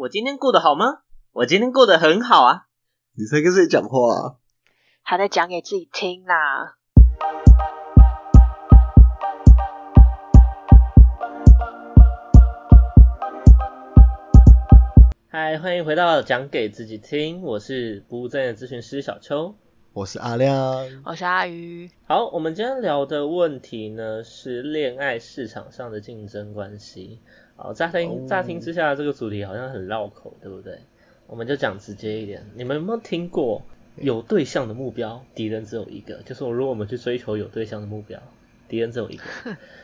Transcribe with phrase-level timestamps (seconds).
[0.00, 1.00] 我今天过得好吗？
[1.32, 2.68] 我今天过得很好啊。
[3.16, 4.36] 你在跟谁讲话啊？
[5.02, 6.76] 他在讲给自己听啦。
[15.28, 19.56] 嗨，欢迎回到讲给自己听，我是不务正业咨询师小邱。
[19.94, 20.54] 我是阿亮。
[21.06, 21.90] 我是阿鱼。
[22.06, 27.20] 好，我们今天聊的问题呢是恋爱市场上的竞争关系。
[27.60, 30.78] 好，乍听乍听之下，这个主题好像很绕口，对不对？
[31.26, 33.62] 我们就讲直接一点，你们有没有听过
[33.96, 36.22] 有对象的目标，敌人只有一个？
[36.24, 38.22] 就是如果我们去追求有对象的目标，
[38.68, 39.24] 敌人只有一个。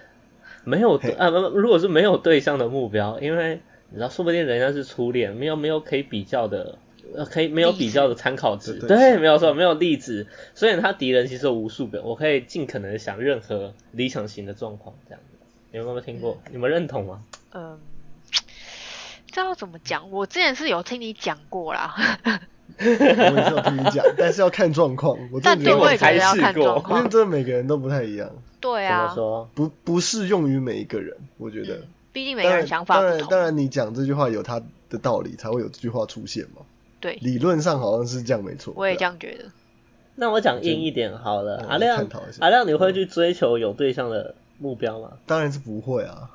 [0.63, 6.79] 没有啊，不，如果是没有对象的目标，因为你知道，说不定人家是初恋，没有没有可以比较的，
[7.15, 15.21] 呃，可以没有比较的参考值，对，没有错，没有例子，所以他敌人其实有无数个，我可以尽可能想任何理想型的状况，这样。
[15.29, 15.34] 子，
[15.75, 16.39] 你们有没有听过？
[16.53, 17.21] 你们认同吗？
[17.53, 17.77] 嗯。
[19.33, 20.09] 这要怎么讲？
[20.13, 21.97] 我之前是有听你讲过啦。
[22.79, 25.19] 我也是有听你讲， 但是要看状况。
[25.43, 28.31] 但对我也觉得要看状况，因为这每个人都不太一样。
[28.61, 29.09] 对啊。
[29.09, 29.51] 怎么说？
[29.53, 31.81] 不不适用于每一个人，我觉得。
[32.13, 33.11] 毕竟每个人想法不同。
[33.11, 36.63] 当然，当然，你讲这句话有他的道理，才会有这句话出现嘛。
[37.01, 37.15] 对。
[37.21, 38.73] 理论上好像是这样，没错。
[38.77, 39.47] 我也这样觉得。
[40.15, 42.07] 那我讲硬一点好了，阿亮，
[42.39, 45.19] 阿亮，你会去追求有对象的目标吗？
[45.27, 46.31] 当然是不会啊。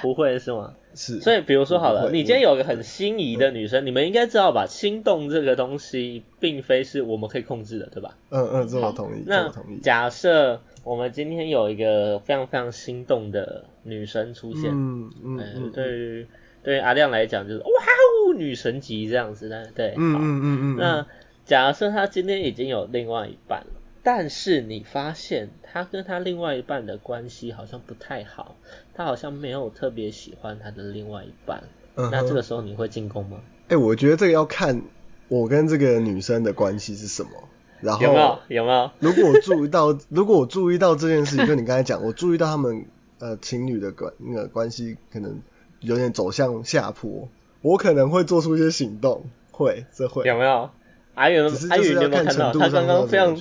[0.00, 0.72] 不会是吗？
[0.94, 4.66] 是，所以比如说好了，你今天有个很心仪的女生，你们应该知道吧？
[4.68, 8.16] 心动这个东西，并非是我们可以控制的，对吧？
[8.30, 9.24] 嗯嗯，这我同意。
[9.26, 16.26] 那假设我们今天有一个非常非常心动的女生出现，嗯嗯，对于
[16.62, 20.76] 对于阿亮来讲，就是哇哦，女神级这样子的，对，嗯嗯嗯嗯。
[20.76, 21.06] 那
[21.44, 23.66] 假设他今天已经有另外一半了。
[24.04, 28.54] 但是你发现他跟他另外一半的关系好像不太好，
[28.94, 31.64] 他好像没有特别喜欢他的另外一半，
[31.96, 33.40] 那这个时候你会进攻吗？
[33.68, 34.82] 哎，我觉得这个要看
[35.28, 37.30] 我跟这个女生的关系是什么，
[37.80, 38.90] 然后有没有有没有？
[38.98, 42.84] 如果我注意到， 如果我注意到这件事情，就你刚才讲，我注意到他们
[43.20, 45.40] 呃情侣的关那个关系可能
[45.80, 47.26] 有点走向下坡，
[47.62, 50.68] 我可能会做出一些行动，会这会有没有？
[51.14, 51.38] 阿宇
[51.70, 53.34] 阿宇有没有看到他刚刚非常。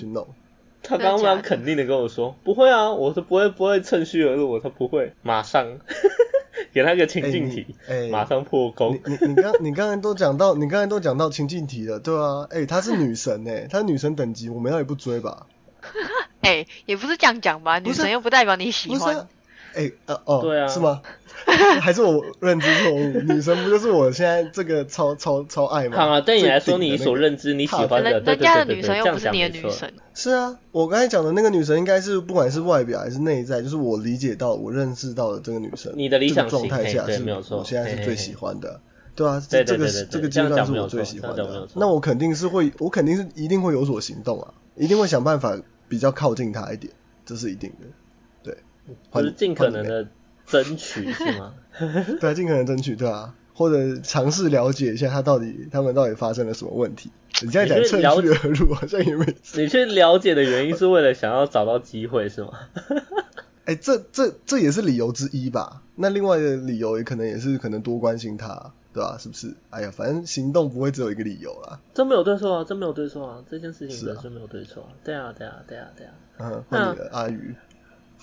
[0.83, 5.79] 他刚刚肯定的跟我说，不会啊，我是不会不会趁虚而入，我他不会马上
[6.73, 7.65] 给他个情境题，
[8.11, 8.99] 马上破功。
[9.05, 15.47] 你你刚你刚才都讲到，你刚才都讲到情境题了，对啊，哎，她是女神哎，她女神等级，我们要也不追吧？
[16.41, 19.27] 哎，也不是这样讲吧，女神又不代表你喜欢。
[19.75, 21.01] 哎呃哦，对啊，是吗？
[21.81, 22.97] 还是我认知错误？
[23.33, 25.97] 女神不就是我现在这个超超超爱吗？
[25.97, 29.93] 好啊，对你来说，你所认知你喜欢的，人家的女神又不是你的女神。
[30.13, 35.91] 是啊，我刚才讲的那个女神，应该是不管是外表还是内在，就是我理解到、我认识到的这个女神。
[35.95, 38.79] 你的理想状态下是没有错，我现在是最喜欢的，
[39.15, 41.67] 对啊，这个这个阶段是我最喜欢的。
[41.73, 45.57] 那我肯定是会，我肯定是一定会有所行动啊，一定会想办法
[45.89, 46.93] 比较靠近她一点，
[47.25, 47.87] 这是一定的。
[48.85, 50.07] 对，就是尽可能的。
[50.45, 51.53] 争取是吗？
[52.19, 57.09] 对，尽可能争取，对啊，或者尝试了解一下他到底他们到底发生了什么问题。
[57.41, 59.25] 你现在讲趁虚而入，好像也没。
[59.55, 62.51] 你去了解的原因是为了想要找到机会是吗？
[63.63, 65.81] 哎，这这这也是理由之一吧？
[65.95, 69.15] 那另外的理由也可能也是可能多关心他，对吧？
[69.17, 69.55] 是不是？
[69.69, 71.79] 哎呀，反正行动不会只有一个理由啦。
[71.93, 74.85] 真没有对错啊，真没有对错啊，这件事情本身没有对错。
[75.05, 76.11] 对啊，对啊，对啊，对啊。
[76.39, 77.55] 嗯，换你了，阿鱼。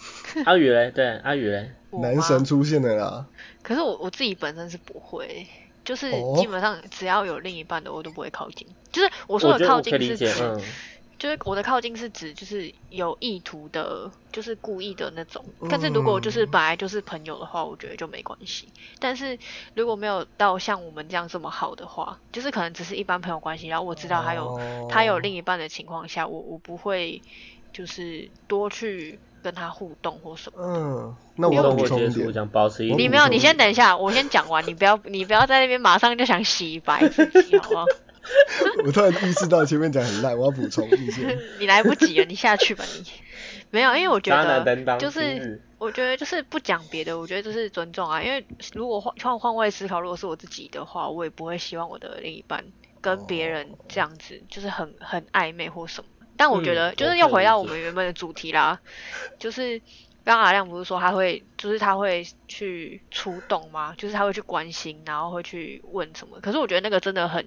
[0.47, 3.27] 阿宇嘞，对阿宇嘞，男神出现了啦。
[3.63, 5.47] 可是我我自己本身是不会，
[5.85, 8.67] 就是基本上只要有另一半的我都不会靠近。
[8.93, 10.27] 就是我说的靠近是指，
[11.19, 15.45] 就是我的靠近是指就是有意图的，就是故意的那种。
[15.69, 18.73] 但是如果就是本来就是朋友的话，我觉得就没关系。
[18.99, 19.39] 但是
[19.75, 27.21] 如果没有到像我们这样这么好的话，就是可能只是一般朋友关系，然后我知道他有他有另一半的情况下，我我不会
[27.75, 29.19] 就是多去。
[29.43, 30.63] 跟他互动或什么？
[30.63, 37.85] 嗯，那我我结束讲保持一你没有，你先等一下，我先讲完，你不要你不要在那边马上就想洗白自己，好不好？
[38.85, 41.23] 我突然意识到前面讲很烂，我要补充一下。
[41.59, 43.05] 你来不及了，你下去吧你。
[43.71, 48.23] 没有，因为我觉得就是我觉得就是不讲别的，我觉得这是尊重啊。
[48.23, 48.45] 因为
[48.75, 52.65] 如果换换换位思考，如果是我自己的话，我也不会希望我的另一半
[53.01, 56.20] 跟别人这样子，就是很很暧昧或什么。
[56.41, 58.81] 但我觉得，就是又回到我们原本的主题啦，
[59.39, 59.79] 就是
[60.25, 63.95] 刚刚阿亮不是说他会，就是他会去出动吗？
[63.99, 66.41] 就是他会去关心，然后会去问什么？
[66.41, 67.47] 可是我觉得那个真的很，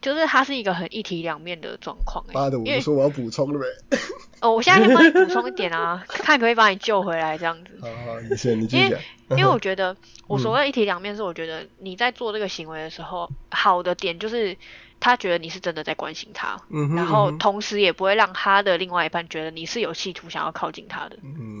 [0.00, 2.24] 就就是它是一个很一体两面的状况。
[2.32, 3.98] 妈的，我就说我要补充了呗。
[4.40, 7.78] 哦，我现在先帮你补充一点啊， 看可不可以把你救回来这样子。
[7.80, 9.00] 好好，你先，你继续讲。
[9.30, 9.94] 因为我觉得，
[10.26, 14.56] 我所谓一体两面是，我觉得你在做这个行为的时候，好的点就是
[15.00, 16.56] 他觉得你是真的在关心他，
[16.96, 21.18] 然后同时也不会让他的另外一半觉得你是有企图想要靠近他的。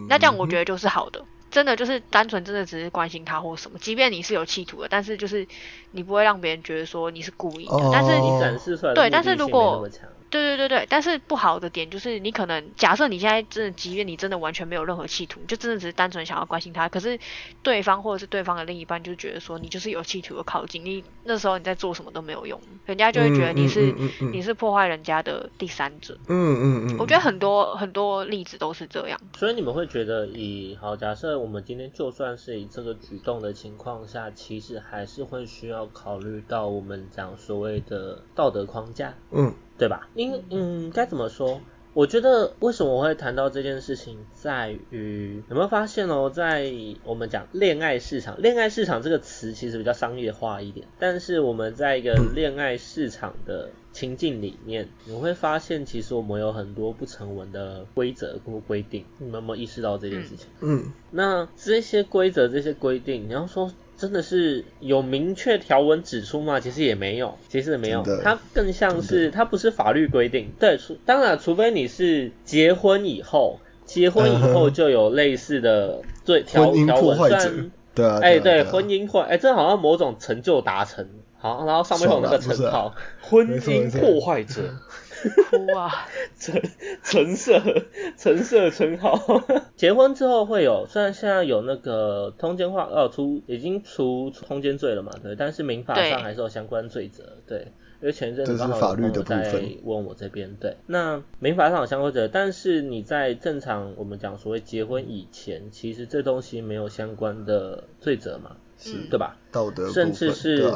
[0.08, 1.22] 那这样我觉得就是好的。
[1.50, 5.46] 真的就是单纯真的只是关心他或什么，即便你是有企图的，但是就是
[5.92, 7.90] 你不会让别人觉得说你是故意的。
[7.92, 9.88] 但是你展示出来对，但是如果
[10.30, 17.18] 对对对对，但是不好的点就是你可能假设你现在真的，即便你真的完全没有任何企图，就真的只是单纯想要关心他，可是
[17.62, 23.94] 对方或者是对方的另一半就觉得说你就是有企图的靠近，你那时候你在做什么都没有用，人家就会觉得你是
[24.32, 26.18] 你是破坏人家的第三者。
[26.28, 26.96] 嗯嗯嗯。
[26.98, 29.18] 我觉得很多很多例子都是这样。
[29.36, 39.14] 所以你们会觉得以好假设我们今天就算是以这个举动的情况下，其实还是会需要考虑到我们讲所谓的道德框架。
[39.30, 39.54] 嗯。
[39.78, 40.08] 对吧？
[40.14, 41.60] 因嗯，该怎么说？
[41.94, 46.70] 我觉得为什么我会谈到这件事情，在于有没有发现哦，在
[47.02, 60.46] 我们讲恋爱市场，恋爱市场这个词其实比较商业化一点，但是我们在一个恋爱市场的情境里面，你会发现其实我们有很多不成文的规则或规定，你们有没有意识到这件事情？
[60.60, 63.72] 嗯，那这些规则、这些规定，你要说。
[63.98, 66.60] 真的是有明确条文指出吗？
[66.60, 70.52] 其实也没有，其实也没有，它更像是它不是法律规定。
[70.60, 81.04] 对，除当然，除非你是结婚以后，结婚以后就有类似的对条条文，虽然对啊，哎对，婚姻破哎，这好像某种成就达成，
[81.36, 84.62] 好，然后上面有那个称号，婚姻破坏者。
[85.50, 86.06] 哭啊！
[86.38, 86.62] 橙
[87.02, 87.60] 橙色
[88.16, 89.42] 橙色称号，
[89.76, 99.52] 结婚之后会有，虽然现在有那个通奸化，哦，出已经除通奸罪了嘛，对，但是民法上还是有相关罪责，对，因为前一阵子刚好有在
[99.84, 108.56] 问我这边，对，那民法上有相关罪，但是你在正常我们讲所谓结婚以前，其实这东西没有相关的罪责嘛。
[108.78, 109.36] 是，对吧？
[109.50, 110.70] 道德，甚至是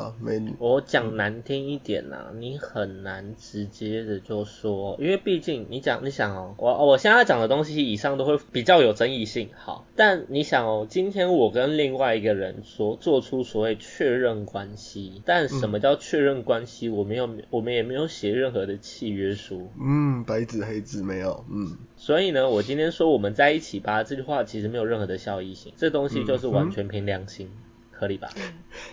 [0.58, 16.88] 我讲难听一点呐，你很难直接的就说，因为毕竟你讲，你想哦，我我现在讲的东西以上都会比较有争议性，好，但你想哦，今天我跟另外一个人所做出所谓确认关系，但什么叫确认关系？
[16.88, 27.50] 我没有，我们也没有写任何的契约书，嗯，白纸黑字没有，嗯，所以呢，我今天说我们在一起吧，这句话其实没有任何的效益性，这东西就是完全凭良心。
[27.92, 28.30] 合理吧？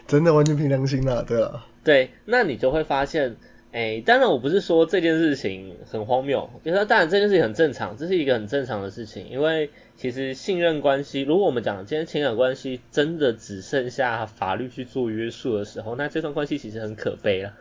[0.05, 1.65] 真的完全凭良心啦，对啊。
[1.83, 3.35] 对，那你就会发现，
[3.71, 17.53] 哎，当然我不是说这件事情很荒谬，就是当然这件事情很正常，这是一个很正常的事情，因为其实信任关系，如果我们讲今天情感关系真的只剩下法律去做约束的时候，那这段关系其实很可悲了。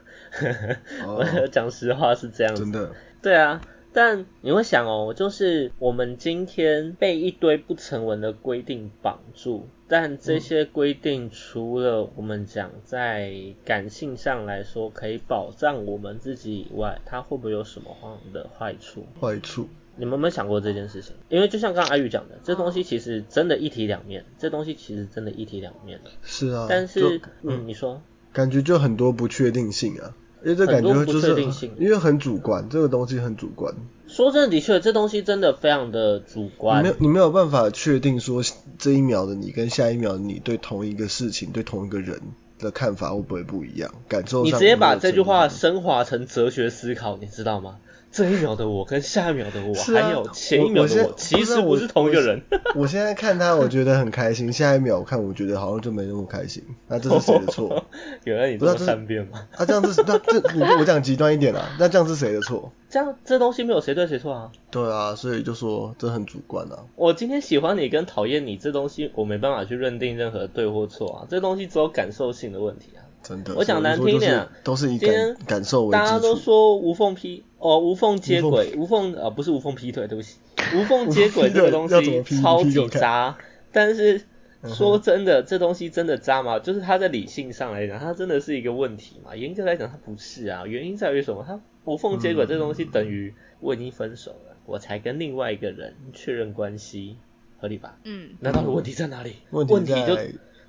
[1.07, 2.65] 我 讲实话是这样子。
[2.65, 2.93] 真的。
[3.23, 3.61] 对啊。
[3.93, 13.33] 但你会想哦，就是我们今天被一堆不成文的规定绑住，但这些规定除了我们讲在
[13.65, 19.07] 感性上来说可以保障我们自己以外，它会不会有什么样的坏处？
[19.21, 19.69] 坏处？
[19.97, 21.17] 你们有没有想过这件事情？
[21.29, 26.11] 因为就像刚刚阿宇讲的，这东西其实真的一体两面，这东西其实真的一体两面的。
[26.23, 26.67] 是啊。
[26.71, 28.01] 但是，嗯，你说？
[28.33, 30.15] 感觉就很多不确定性啊。
[30.43, 31.41] 因为这感觉就是，
[31.79, 33.75] 因为很主观，这个东西很主观。
[34.07, 36.83] 说真的，的确，这东西真的非常的主观。
[36.83, 38.43] 你没有，你没有办法确定说
[38.79, 42.21] 这一秒的你跟下一秒的你对同一个事情、对同一个人
[42.59, 44.45] 的看法会不会不一样，感受。
[44.45, 47.77] 你直接把这句话升华成哲学思考，你知道吗？
[48.11, 52.43] 这一秒的我跟下一秒的我，还有前一秒的我，其实不是同一个人。
[52.75, 56.65] 我现在看他，我觉得很开心； 下一秒我看，我觉得好像就没那么开心。
[56.89, 57.85] 那这是谁的错？
[58.25, 59.47] 原来你这么善变吗？
[59.57, 62.73] 啊，这样子，那这我讲极端一点啊，那这样是谁的错？
[62.89, 64.51] 这样这东西没有谁对谁错啊。
[64.71, 66.85] 对啊，所以就说这很主观啊。
[66.97, 71.27] 我今天喜欢你跟讨厌你，这东西我没办法去认定任何对或错啊。
[71.29, 73.05] 这东西只有感受性的问题啊。
[73.29, 80.39] 真的，我讲难听一点，都是以感感受为大家都说无缝劈哦，无缝接轨，无缝呃不是无缝劈腿， 对不起，
[80.75, 83.37] 无缝接轨这个东西超级渣。
[83.71, 84.23] 但是
[84.65, 86.59] 说真的，这东西真的渣吗？
[86.59, 89.37] 就是它在理性上来讲，它真的是一个问题嘛？
[89.37, 90.65] 严格来讲，它不是啊。
[90.67, 91.45] 原因在于什么？
[91.47, 97.17] 它无缝接轨这东西等于我已经分手了，我才跟另外一个人确认关系，
[97.61, 97.99] 合理吧？
[98.05, 98.31] 嗯。
[98.41, 99.35] 难道问题在哪里？
[99.51, 100.17] 问题就。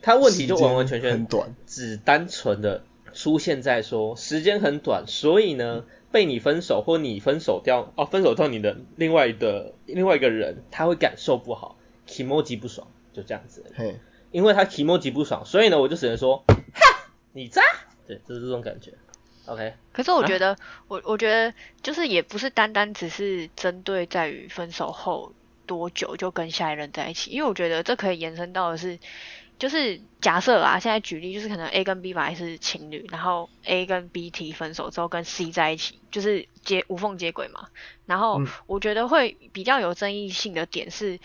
[0.01, 1.27] 他问题就完完全全
[1.65, 11.77] 只单纯的出现在说时间很短，所以呢被你分手或你分手掉哦分手掉你的另外的另外一个人他会感受不好
[12.07, 13.63] ，emoji 不爽就这样子。
[13.75, 13.99] 嘿，
[14.31, 17.61] 因为他 emoji 不爽，所以呢我就只能说哈你渣，
[18.07, 18.93] 对，就是这种感觉。
[19.45, 19.73] OK。
[19.91, 20.55] 可是我觉得，
[20.87, 25.33] 我我觉得就是也不是单单只是针对在于分手后
[25.65, 28.97] 多久就跟下一任在一起，因为我觉得这可以延伸到的是，
[29.59, 37.67] 就是假设啊，现在举例就是可能 A 跟 B 本来是情侣，然后 A 跟 B 提分手之后跟 C 在一起，就是接无缝接轨嘛。
[38.07, 41.19] 然后我觉得会比较有争议性的点是，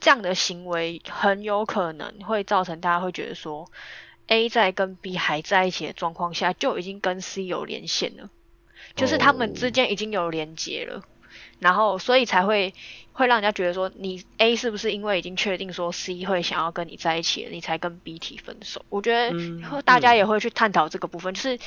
[0.00, 3.70] 这样的行为很有可能会造成大家会觉得说。
[4.32, 8.30] A 在跟 B 还在一起的状况下，就已经跟 C 有连线了，
[8.94, 11.02] 就是他们之间已经有连接了，
[11.60, 12.74] 然后所以才会
[13.12, 18.84] 会让人家觉得说，你 A 是不是因为已经确定说 C 会想要跟你在一起了，你才跟 B 提分手？
[18.88, 21.58] 我觉得大家也会去探讨这个部分，就是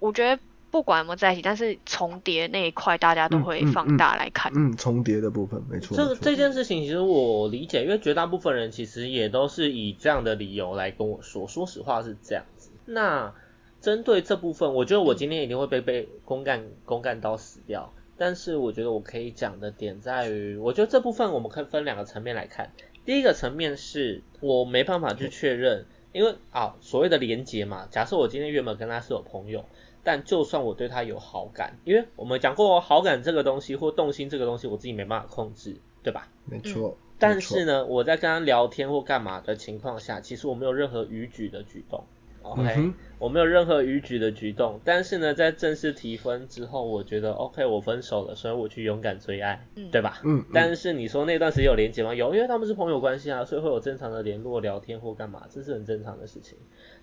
[0.00, 0.42] 我觉得。
[0.72, 4.50] 不管有没有在一起，但是重叠那一块大家都会放大来看。
[4.56, 5.94] 嗯，重叠的部分没错。
[5.94, 11.46] 这这件事情其实我理解，因为绝大部分人其实也都是以这样的理由来跟我说。
[11.46, 12.70] 说实话是这样子。
[12.86, 13.34] 那
[13.82, 17.92] 针对这部分，我觉得我今天一定会被被公干公干到死掉。
[18.24, 22.70] 但是我觉得我可以讲的点在于，我觉得这部分我们可以分两个层面来看。
[23.04, 29.64] 第一个层面是我没办法去确认，因为啊所谓的连接嘛，假设我今天原本跟他是有朋友。
[30.04, 36.28] 但就算我对他有好感，因为我们讲过好感这个东西或动心这个东西，我自己没办法控制，对吧？
[36.44, 36.96] 没错。
[37.18, 42.04] 但是呢，我在跟他聊天或干嘛的情况下，其实我没有任何逾矩的举动。
[42.42, 50.20] OK，我没有任何逾矩的举动，但是呢，在正式提分之后，我觉得 OK，我分手了，所以我去勇敢追爱，对吧？
[50.24, 50.44] 嗯。
[50.52, 52.14] 但是你说那段时间有连接吗？
[52.14, 56.58] 有，因为他们是朋友关系啊，所以会有正常的联络、聊天或干嘛，这是很正常的事情。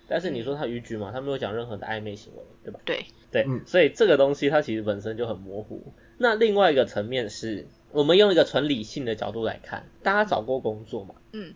[0.06, 1.10] 但是你说他逾矩嘛？
[1.12, 2.80] 他没有讲任何的暧昧行为，对吧？
[2.84, 3.04] 对。
[3.32, 5.92] 对，所以这个东西它其实本身就很模糊。
[6.18, 11.14] 那另外一个层面是，我们用一个纯理性的角度来看，大家找过工作嘛？
[11.32, 11.54] 嗯。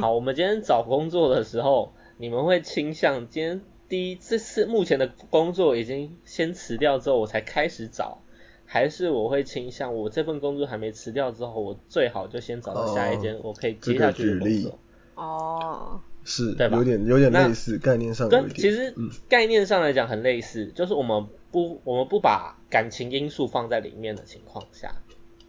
[0.00, 3.62] 好，我们今天找工作的时候，你们会倾向今天。
[3.88, 8.18] 第一，这是目前的工作已经先辞掉之后，我才开始找，
[8.66, 14.78] 还是我会倾向我这份工作还没辞掉之后，我最好就先找到下一间我可以接下去的工作。
[15.14, 16.76] 哦，是，对吧？
[16.76, 18.48] 有点有点类似，概念上跟。
[18.50, 18.94] 其实
[19.28, 24.94] 概念上来讲很类似，就是我们不我们不把感情因素放在里面的情况下，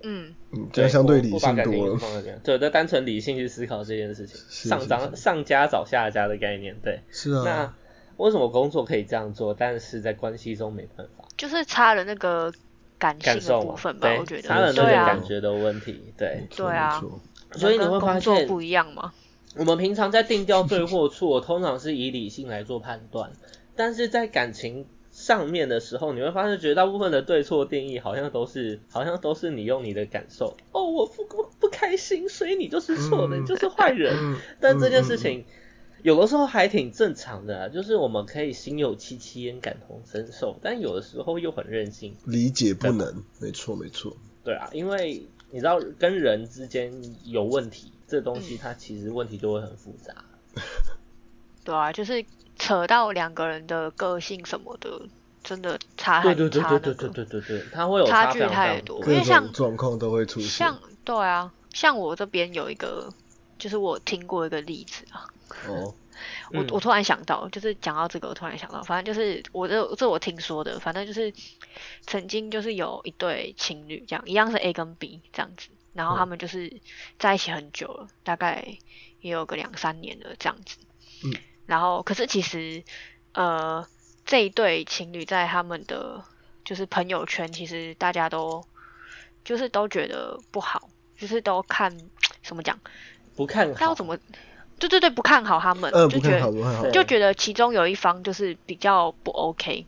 [0.04, 2.00] 嗯嗯，这样相对理性多了。
[2.44, 7.44] 对，就单纯理性去思考这件事情，上张上家找下家的概念，对，是啊。
[7.46, 7.74] 那
[8.18, 11.26] 为什么工作可以这样做，但是在关系中没办法？
[11.38, 12.54] 就是差了那个
[13.00, 17.02] 感性的部分吧，我觉得差了那个感觉的问题，对，对啊，
[17.54, 19.14] 所以你会发现不一样吗？
[19.58, 23.32] 我们平常在定调对或错，通常是以理性来做判断，
[23.76, 24.86] 但是在感情
[25.22, 35.46] 上面的时候，你会发现绝大部分的对错定义好像都是，好像都是你用你的感受，哦，我不不不开心，所以你就是错的，你就是坏人， 但这件事情。
[36.04, 44.18] 有的时候还挺正常的，就是我们可以心有戚戚焉，感同身受，但有的时候又很任性，理解不能，没错没错。
[44.44, 46.92] 对啊，因为你知道跟人之间
[47.24, 50.26] 有问题，这东西它其实问题就会很复杂。
[51.64, 52.26] 对啊，就是
[52.58, 55.02] 扯到两个人的个性什么的，
[55.44, 60.50] 真的差很差对对对对对对对对，他会有差距太多，因为像状况都会出现。
[60.50, 63.12] 像对啊，像我这边有一个，
[63.58, 65.26] 就是我听过一个例子啊。
[65.68, 65.94] 哦，
[66.54, 71.34] 我我突然想到，就是讲到这个，我突然想到，反正就是我这这我听说的，反正就是
[72.06, 76.80] 曾经就是有一对情侣这样，一样是 A 跟 B 这样子，然后他们就是
[77.18, 78.78] 在一起很久了，大概
[79.22, 80.78] 也有个两三年了这样子。
[81.26, 81.34] 嗯，
[81.72, 82.84] 然后可是其实
[83.34, 83.88] 呃
[84.26, 86.22] 这一对情侣在他们的
[86.66, 88.62] 就是朋友圈，其实大家都
[89.46, 91.98] 就是都觉得不好，就是都看
[92.44, 92.78] 怎么讲
[93.38, 94.18] 不看好怎么。
[94.78, 99.86] 对对对，不看好他们，就觉得就觉得其中有一方就是比较不 OK，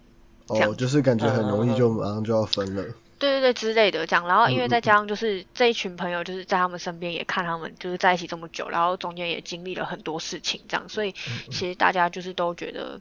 [0.47, 2.85] 这样就是感觉很容易就马上就要分了。
[3.23, 11.13] 对对对之类的这样，然后因为再加上就是这一群朋友就是在他们身边也看他们就是在一起这么久，然后中间也经历了很多事情这样，所以
[11.49, 12.99] 其实大家就是都觉得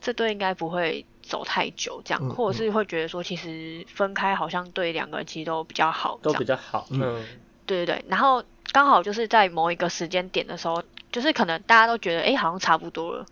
[0.00, 6.88] 这对应该不会走太久这样，或者是会觉得说其实分开好像对两个人其实都比较好，都比较好。
[6.90, 7.24] 嗯，
[7.64, 10.82] 对对对，然后刚好就是在某一个时间点的时候。
[11.12, 13.26] 就是可能大家都觉得，哎，好像差不多了，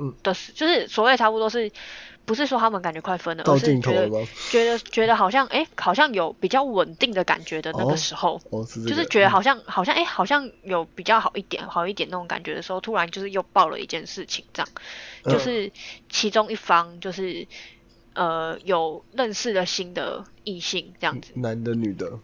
[0.00, 1.70] 嗯，的是，就是所谓差不多是，
[2.24, 4.08] 不是说他们感觉快分了，而是觉得
[4.50, 8.40] 觉得觉得好像，哎，好像有比较稳定的感觉的那个时候，
[8.86, 14.68] 就是觉得好像好像，哎，好像有比较好一点，好一点那种感觉的时候，突然就是又爆了一件事情，这样，
[15.24, 15.72] 就是
[16.08, 17.46] 其中一方就是
[18.14, 22.18] 呃有认识了新的异性，这样子，男的女的。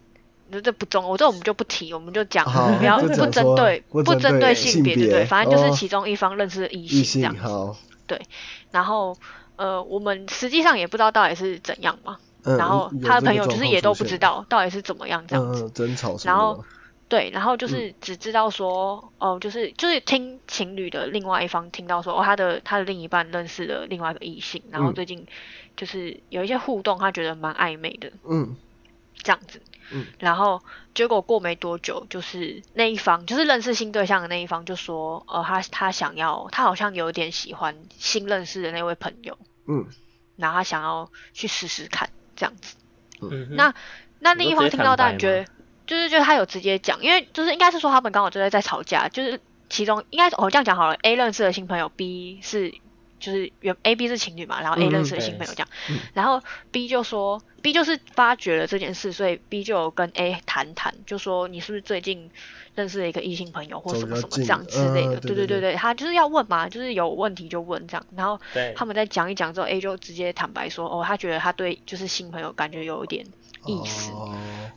[0.48, 2.44] 这这不重，我这我们就不提，我们就讲，
[2.78, 8.20] 不要不针对不针对性别，对对，反正就是其中一方认识异性这样子，对，
[8.70, 9.18] 然后
[9.56, 12.18] 呃，我们实际上也不知道到底是怎样嘛。
[12.44, 15.68] 然后他的朋友就是也都不知道到底是怎么样这样子。
[15.70, 16.64] 争吵然后
[17.08, 25.26] 对，然后就是只知道说，哦，就是就是听情侣的另外一方听到说，哦，他的他的另一半认识了另外一个异性，然后最近
[25.76, 28.12] 就是有一些互动，他觉得蛮暧昧的。
[28.28, 28.56] 嗯。
[29.22, 29.62] 这样子。
[29.92, 30.06] 嗯。
[30.18, 30.62] 然后
[30.94, 39.38] 结果过没多久，就是那一方，就是认识新对象的那一方就说，呃，他他想要，他好像有点喜欢新认识的那位朋友。
[39.66, 39.86] 嗯。
[40.36, 42.10] 然后他想要去试试看。
[42.38, 42.76] 这样子，
[43.22, 43.74] 嗯，那
[44.18, 45.46] 那另一方听到当然觉得，
[45.86, 52.74] 就是就是他有直接讲，因为就是应该是说他们刚好就在在吵架，就是其中应该我这样讲好了，A 认识的新朋友，B 是
[53.18, 55.68] 就是原 A B 是情侣嘛，然后 A 认识了新朋友这样，
[56.14, 62.30] 然后 B 就说 B 就是发觉了这件事，所以 B 就有跟 A 谈谈，就说你是不是最近。
[62.76, 68.38] 认识了一个异性朋友或什么什么这样之类的，对对对对，他就是要问嘛，就是有问题就问这样，然后
[68.74, 73.24] 他们在讲一讲之后，A 就直接坦白说，哦，他觉得他对就是新朋友感觉有一点
[73.64, 74.12] 意思，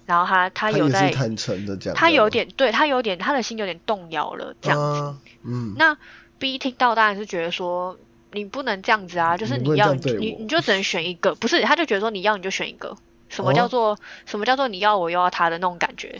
[0.05, 5.97] 然后他他有在坦诚的讲，他有点对他有点他的心有点动摇了这样子，嗯，那
[6.37, 7.97] B 听到当然是觉得说
[8.31, 12.95] 你不能这样子啊，就是你要你你就只能选一个，不是他就觉得说你要你就选一个，
[13.27, 16.17] 什么叫做什么叫做你要我又要他的那种感觉，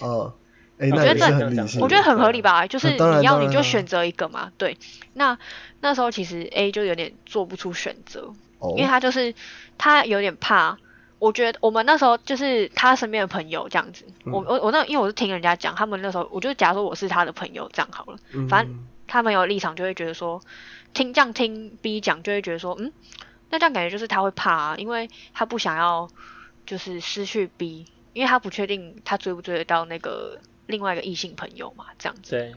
[0.91, 4.77] 我觉得这很我觉得很合理吧，就是你要你就选择一个嘛，对。
[5.13, 5.37] 那
[5.81, 8.33] 那时候其实 A 就有点做不出选择，
[8.77, 9.33] 因为他就是
[9.77, 10.77] 他有点怕。
[11.19, 18.73] 我觉得我们那时候就是他身边的朋友这样子，我我我那因为我是听人家讲，他们那时候我就假如说我是他的朋友这样好了，反正
[19.09, 20.41] 他们有立场就会觉得说，
[20.93, 22.93] 听这样听 B 讲就会觉得说，嗯，
[23.49, 26.09] 那这样感觉就是他会怕啊，因为他不想要
[26.65, 30.39] 就是失去 B，因为他不确定他追不追得到那个。
[30.69, 32.29] 另外一个异性朋友嘛，这样子。
[32.29, 32.53] 对。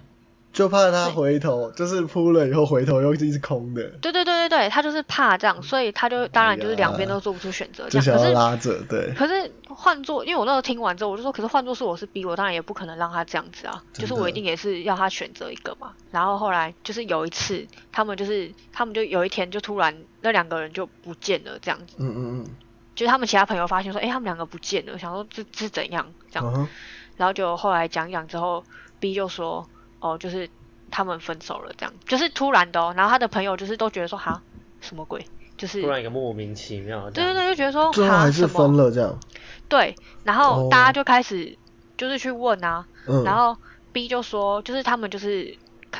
[0.52, 3.82] 就怕他回头，就是扑了以后回头又是空的。
[4.02, 7.88] 对对对对对，他就是怕这样，所以他就当然就是两边都做不出选择。
[7.88, 9.12] 就想要拉着，对。
[9.14, 15.92] 可是换做，因为我那时候听完之后，我就说，可是换做是我是 B，我，当然也不可能让他这样子啊，就是我一定也是要他选择一个嘛。
[16.10, 21.96] 然后后来就是有一次，他们就是他们就有一天就突然那两个人就不见了，这样子。
[21.98, 22.46] 嗯嗯嗯。
[22.94, 26.68] 就是他们其他朋友发现说，哎，他们两个不见了，想说这这是怎样这样。
[27.16, 28.62] 然后就后来讲讲之后
[29.00, 29.66] ，B 就说，
[30.02, 30.50] 哦，就是
[30.90, 32.92] 他们分手了，这样，就是突然的哦。
[32.96, 34.42] 然后他的朋友就是都觉得说，哈，
[34.80, 35.24] 什么鬼？
[35.56, 37.08] 就是突然一个莫名其妙。
[37.10, 39.16] 对对对，就觉得说，最后还是分了这样。
[39.68, 41.56] 对，然后大家就开始
[41.96, 42.84] 就是去问啊，
[43.24, 43.56] 然后
[43.92, 45.56] B 就说，就是他们就是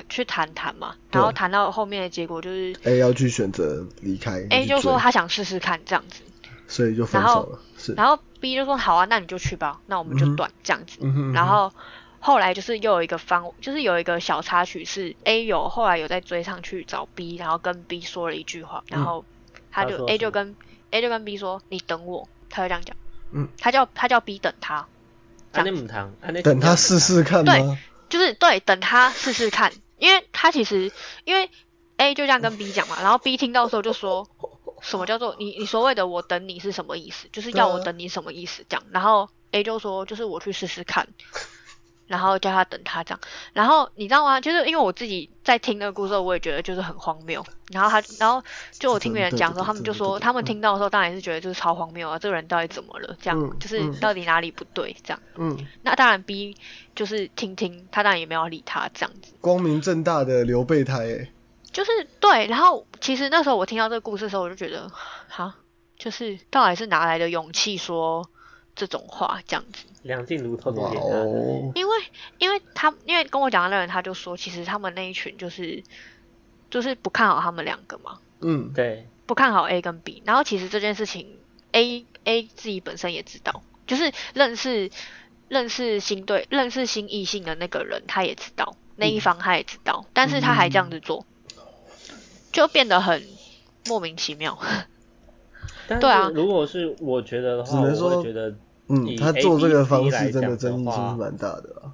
[0.09, 6.23] 去谈谈嘛，然后谈到后面的结果就是 A 要去选择离开，A 就说他想试试看这样子。
[6.67, 7.93] 所以就分手了，是。
[7.93, 10.99] 然后 B 就说好啊，那你就去吧，那我们就断这样子。
[11.35, 11.71] 然后
[12.23, 19.25] 后来就是又有一个方，就是有一个小插曲是 A 有后来有在追上去找 B，然后跟 B 说了一句话，然后
[19.73, 20.55] 他就 A 就跟
[20.93, 22.97] A 就跟 B 说你等我，他就这样讲。
[23.33, 23.49] 嗯。
[23.59, 24.87] 他叫他叫 B 等他。
[26.43, 27.53] 等他试试看吗？
[27.53, 30.93] 对，就是对，等他试试看，因为他其实
[31.25, 31.51] 因为
[31.97, 34.29] A 就这样跟 B 讲嘛，然后 B 听到时候就说。
[34.83, 37.29] 什么叫做你你所谓的我等你是什么意思？
[37.31, 38.65] 就是要我等你什么意思？
[38.69, 41.07] 这样，然后 A 就说就是我去试试看，
[42.13, 43.21] 然后叫他等他这样，
[43.55, 44.39] 然后你知道吗？
[44.39, 47.43] 就是因为我自己在听那个故事，我也觉得就是很荒谬。
[47.71, 48.45] 然后他，然后
[48.79, 53.17] 就我听别人讲的时候，他们就说他们听到的时候当然是觉得就是超荒谬啊，这个人到底怎么了？
[53.23, 54.95] 这样，就是到底哪里不对？
[55.03, 56.55] 这样，嗯，那当然 B
[56.95, 61.33] 就是听听，他当然也没有理他这样子，光明正大的留备胎诶。
[61.73, 64.91] 就是对，然后其实那时候我听到这个故事的时候，我就觉得，
[65.29, 65.55] 哈，
[65.97, 68.29] 就是到底是哪来的勇气说
[68.75, 69.85] 这种话这样子？
[70.03, 71.97] 梁静茹偷偷点因为
[72.39, 75.83] 因为他因为跟我讲的那人他就说，其实他们那一群就是
[76.71, 78.19] 就是不看好他们两个嘛。
[78.41, 80.23] 嗯，对，不看好 A 跟 B。
[80.27, 81.39] 然后其实这件事情
[81.73, 84.91] ，A A 自己本身也知道，就是认识
[85.49, 91.25] 认识新对认识新异性的那个人，他也知道那一方他也知道，但是他还这样子做。
[92.51, 93.27] 就变得很
[93.87, 94.59] 莫名其妙。
[96.01, 98.55] 对啊，如果是我觉得的话，我会觉得，
[98.89, 101.93] 嗯，他做这个方式真的争议性是蛮大的啊。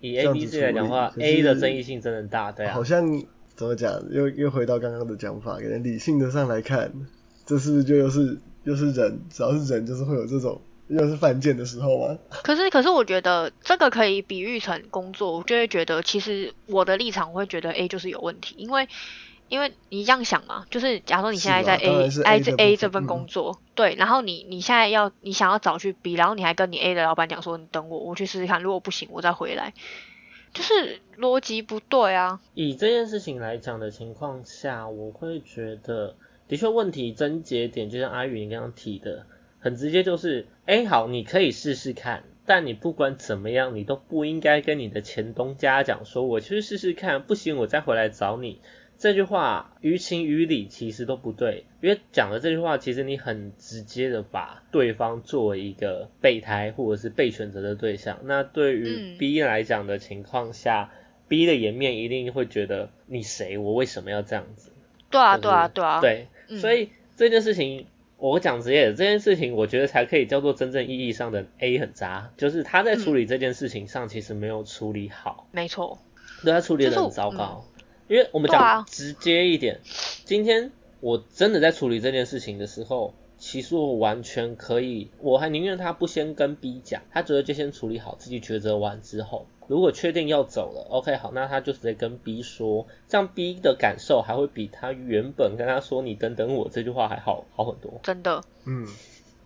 [0.00, 2.74] 以 A、B、C 来讲的话，A 的争议性真的大，对啊。
[2.74, 3.04] 好像
[3.54, 6.92] 怎么讲，又又回到刚刚的讲法，可能理性的上来看，
[7.46, 12.18] 这是不是就又是又是人，只要是人就是会有这种又是犯贱的时候吗？
[12.44, 18.88] 可是可是我觉得这个可以比喻成工作，我就会觉得其实我的立场我会觉得 A 就是有问题，因为。
[19.48, 29.72] 因为你这样想嘛，就是假如说你现在在 A A 这 A 这份工作，对，然后你你现在要你想要找去 B，然后你还跟你 A 的老板讲说你等我，我去试试看，如果不行我再回来，
[30.52, 32.40] 就是逻辑不对啊。
[32.54, 36.16] 以这件事情来讲的情况下，我会觉得
[36.48, 39.26] 的确问题症结点就像阿宇你刚刚提的，
[39.60, 48.60] 很直接就是，哎好，你可以试试看，但你不管怎么样，你都不应该跟你的前东家讲说，我去试试看，不行我再回来找你。
[48.98, 58.18] 这句话于情于理其实都不对，因为讲的这句话，其实你很直接的把对方作为一个备胎或者是被选择的对象。
[58.24, 60.90] 那对于 B 来讲的情况下
[61.28, 64.72] ，B 的颜面一定会觉得你谁，我为什么要这样子？
[65.10, 66.00] 对啊，对啊，对啊。
[66.00, 66.28] 对，
[66.58, 75.46] 所以这件事情我讲职业，这件事情我觉得才可以叫做真正意义上的 A 很渣，就是他在处理这件事情上其实没有处理好。
[75.52, 75.98] 没错。
[76.42, 77.64] 对他处理的很糟糕。
[78.08, 79.80] 因为我们讲直接一点，
[80.24, 98.00] 今天我真的在处理这件事情的时候，其实我完全可以，我还宁愿他不先跟 B 讲，他觉得就先处理好，自己抉择完之后，如果确定要走了，OK 好，那他就直接跟 B 说，这样 B 的感受还会比他原本跟他说你等等我这句话还好好很多。
[98.04, 98.86] 真的，嗯，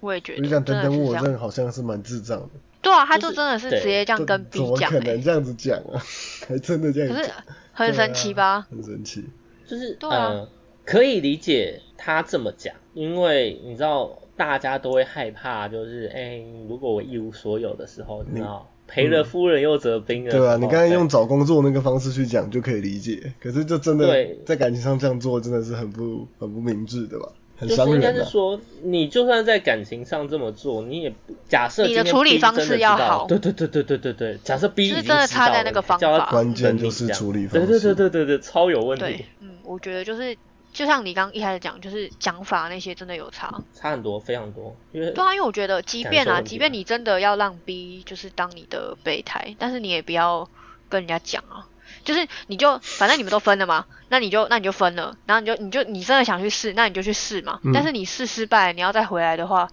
[0.00, 0.42] 我也觉得。
[0.42, 2.48] 你想等等我，真的好像是蛮智障的。
[2.82, 4.90] 对啊，他就真的是直接这样跟 B 讲。
[4.90, 6.02] 怎么可能这样子讲啊？
[6.48, 7.30] 还真的这样讲。
[7.72, 8.66] 很神奇吧？
[8.70, 9.24] 很神奇，
[9.66, 10.48] 就是呃，
[10.84, 20.30] 可以理解他这么讲，因为你知道大家都会害怕，就是哎，如果我一无所有的时候，你知道赔了夫人又折兵了。
[20.30, 27.28] 对啊，你刚才用找工作那个方式去讲就可以理解，可是就真的在感情上这样做真的是很不很不明智的吧？
[27.60, 31.12] 就是应该是说，你就算在感情上这么做，你也
[31.48, 33.26] 假设你的处理方式要好。
[33.26, 37.66] 对对对对对对对，假设 B 已经真的差在那个方法，关键就是处理方式。
[37.66, 39.04] 对对对对对对，超有问题。
[39.04, 40.36] 对，嗯，我觉得就是
[40.72, 44.74] 就像你刚一开始讲，就是讲法那些真的有差，差很多，非常多。
[44.92, 50.48] 因为对啊，因为我觉得，即便啊，即便你真的要让 B 就是当你的备胎，但是你也不要
[50.88, 51.66] 跟人家讲啊。
[52.04, 57.60] 就是你就反正你们都分了嘛，那你就那你就分了，然后你就你就你真的想去试，那你就去试嘛。
[57.72, 59.68] 但是你试失败，你要再回来的话，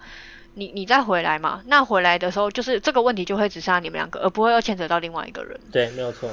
[0.53, 1.61] 你你再回来嘛。
[1.67, 5.59] 那回来的时候，就是这个问题就会只剩下你们两个，而不会又牵扯到另外一个人。
[5.71, 6.29] 对，没有错。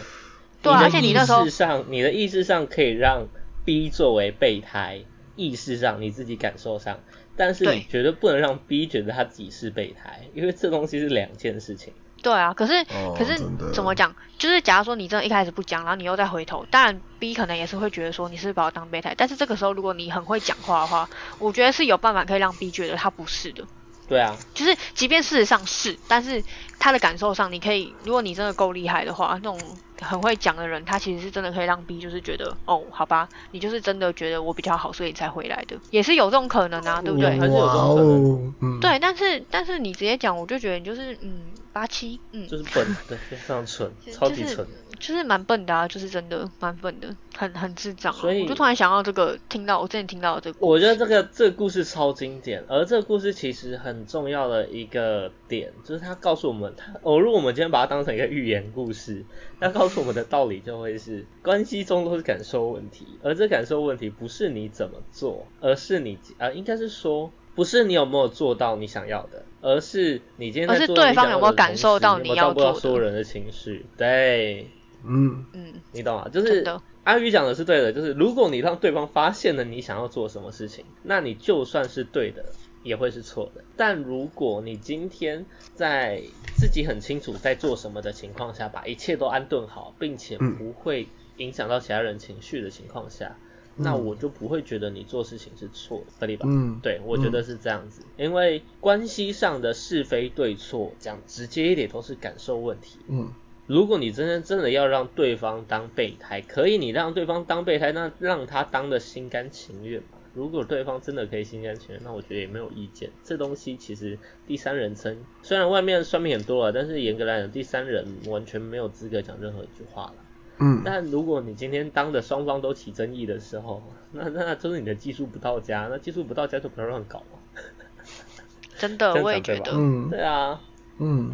[0.62, 3.28] 对，而且你那时候上你的意识上可以让
[3.64, 5.04] B 作为备胎，
[5.36, 7.00] 意识上你自己感受上，
[7.36, 11.92] 但是你绝对不能让 B 觉得他自己是备胎，因为这东西是两件事情。
[12.24, 12.72] 对啊，可是
[13.16, 13.38] 可是
[13.74, 14.16] 怎么讲？
[14.38, 19.14] 就是假如说你真的一开始不讲，然后你又再回头，当然 B 可能也是会觉得说你是把我当备胎。
[19.16, 21.08] 但是这个时候如果你很会讲话的话，
[21.38, 23.66] 我觉得是有办法可以让 B 觉得他不是的。
[24.06, 26.44] 对啊，就是即便事实上是，但是
[26.78, 37.30] 他的感受上，你可以，如果你真的够厉害的话，那种很会讲的人，他其实是真的可以让 B 就是觉得，哦，好吧，你就是真的觉得我比较好，所以你才回来的，也是有这种可能啊，对不对？
[37.30, 38.80] 还是有这种可能。
[38.80, 44.66] 对，但是但是你直接讲，我就觉得你就是嗯八七，嗯，就是笨，对，非常蠢，超级蠢。
[44.66, 44.83] 就是
[45.24, 48.12] 蛮笨的啊，就是真的蛮笨的，很很智障。
[48.12, 59.24] 所以我就突然想到这个，听到我之前听到这个，我觉得这个这个故事超经典，而这个故事其实很重要的一个点，就是它告诉我们，它哦，如果我们今天把它当成一个寓言故事，
[59.60, 67.30] 它告诉我们的道理就会是，关系中都是感受问题，而这感受问题不是你怎么做，而是你啊，应该是说。
[67.56, 74.66] 不是你有没有做到你想要的，而是你今天在做对方有没有感受到你要做所有人的情绪，对。
[75.06, 76.28] 嗯嗯，你懂吗？
[76.28, 76.64] 就是
[77.04, 82.44] 阿宇讲的是对的，就是如果你让对方发现了你想要做什么事情，那你就算是对的，
[82.82, 83.62] 也会是错的。
[83.76, 86.22] 但如果你今天在
[86.56, 93.38] 自己很清楚在做什么的情况下，把一切都安顿好，并且不会影响到其他人情绪的情况下，
[93.76, 96.46] 那我就不会觉得你做事情是错的，合理吧？
[96.48, 102.98] 嗯，对，我觉得是这样子，因为关系上的是非对错，讲直接一点都是感受问题。
[103.08, 103.30] 嗯。
[103.66, 110.18] 如果你真的真的要让对方当备胎，可以你让对方当备胎，那让他当的心甘情愿嘛。
[110.34, 113.08] 如果对方真的可以心甘情愿，那我觉得也没有意见。
[113.22, 120.14] 这东西其实第三人称，虽然外面算命很多了，但是严格来讲，第三人完全没有资格讲任何一句话了。
[120.58, 120.82] 嗯。
[120.84, 127.38] 但如果你今天当的双方都起争议的时候， 那那就是你的技术不到家，那技术不到家就不要乱搞嘛。
[128.76, 129.72] 真的，我也觉得。
[129.72, 130.10] 嗯。
[130.10, 130.60] 对啊。
[130.98, 131.32] 嗯。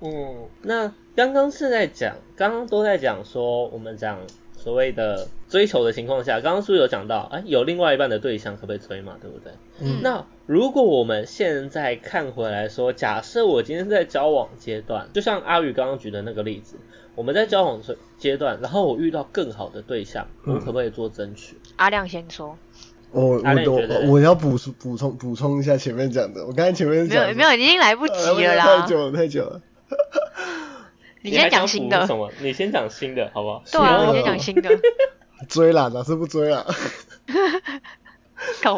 [0.00, 4.18] 嗯，那刚刚是在讲，刚刚都在讲说，我们讲
[4.56, 9.52] 所谓的追求的情况下，刚刚是不是有讲到，哎，有另外一半的对象可不可以追嘛，对不对？
[9.80, 10.00] 嗯。
[10.02, 16.76] 那如果我们现在看回来说，假设我今天是在交往阶段，就像阿宇刚刚举的那个例子，
[17.14, 17.80] 我们在交往
[18.18, 21.56] 阶段，然后我遇到更好的对象，我可不可以做争取？
[21.76, 22.56] 阿亮先说。
[23.12, 29.60] 我我我要补充补充补充一下前面讲的，我刚才前面讲没有没有已经来不及了啦，太久了太久了。
[31.22, 32.30] 你先讲新的，什么？
[32.40, 33.62] 你先讲新的，好不好？
[33.70, 34.70] 对啊，你先讲新的。
[35.48, 36.64] 追啦，哪是不追啊？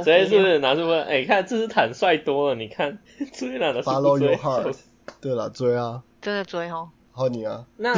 [0.02, 1.04] 直接是不是拿出问？
[1.04, 2.98] 哎，看这是坦率多了，你看
[3.32, 4.74] 追哪的 your heart。
[5.20, 6.02] 对了，追啊。
[6.20, 6.90] 真的追哦。
[7.12, 7.64] 好你啊。
[7.76, 7.94] 那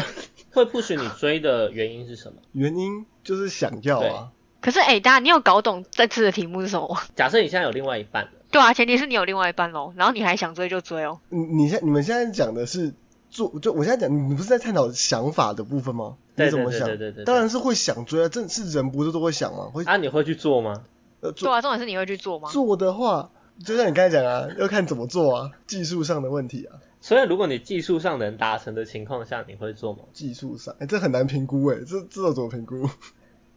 [0.53, 2.39] 会不许你追的原因是什么？
[2.53, 4.31] 原因就是想要啊。
[4.61, 6.99] 可是哎，大家你有搞懂这次的题目是什么？
[7.17, 8.29] 假设你现在有另外一半。
[8.51, 11.21] 对啊，前提是你有另外一半喽，然后你还想追就追哦。
[11.29, 12.95] 你你现你们现在讲的是
[13.35, 16.17] 做，就我现在讲，你不是在探讨想法的部分吗？
[16.37, 16.87] 你怎么想？
[16.87, 19.71] 对对对当然是会想追啊，这是人不是都会想吗？
[19.75, 20.85] 会啊，你会去做吗？
[21.21, 22.49] 呃，对啊，重点是你会去做吗？
[22.53, 23.31] 做的话，
[23.65, 26.79] 就像你刚才讲啊，要看怎么做啊，技术上的问题啊。
[27.01, 30.05] 所以如果你技术上能达成的情况下，你会做吗？
[30.13, 32.89] 技术上，哎，这很难评估哎，这这怎么评估？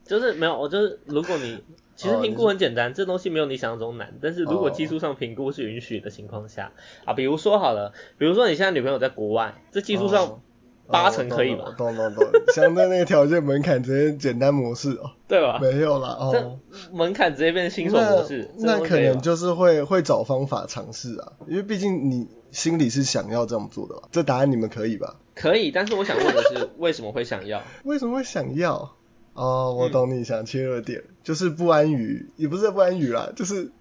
[0.08, 1.62] 就是没有，我就是如果你。
[1.98, 4.20] 其实评估很简单，这东西没有你想象中难。
[4.22, 6.72] 但是如果技术上评估是允许的情况下
[7.06, 10.40] 啊，比如说好了，比如说你现在女朋友在国外，这技术上
[10.86, 11.74] 八成可以吧？
[11.76, 15.58] 懂懂懂，相对那个条件门槛直接简单模式哦， 对吧？
[15.60, 16.60] 没有啦哦，
[16.94, 24.04] 门槛直接变新手模式，那可能就是会会找方法尝试啊，因为毕竟你心里是想要这样做的吧？
[24.12, 25.16] 这答案你们可以吧？
[25.34, 27.64] 可以，但是我想问的是，为什么会想要？
[27.86, 28.94] 为什么会想要？
[29.38, 33.72] 哦，我懂你想切入点，就是不安于，也不是不安于啦，就是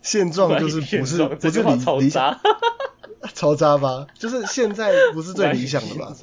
[0.00, 2.38] 现状就是不是不是理理想，
[3.34, 4.06] 超渣吧？
[4.16, 6.14] 就是现在不是最理想的吧？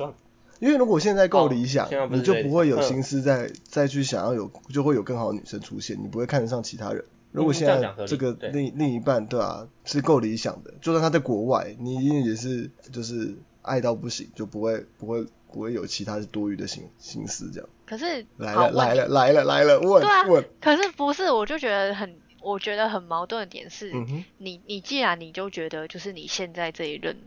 [0.59, 7.03] 因为如果现在够理想，你就不会有心思再再去想要有，就会有更好的女生出现，你不会看得上其他人。
[7.31, 15.25] 如果现在这个另另一半对啊是够理想的，就算他在国外，你一定也是就是爱到不行，就不会不会。
[15.51, 17.67] 不会有其他多余的心心思这样。
[17.87, 20.45] 可是来了来了来了来了问问。
[20.61, 23.91] 可是不是，我就觉得很，我觉得很矛盾的点是，
[24.37, 27.17] 你你既然你就觉得就是你现在这一任，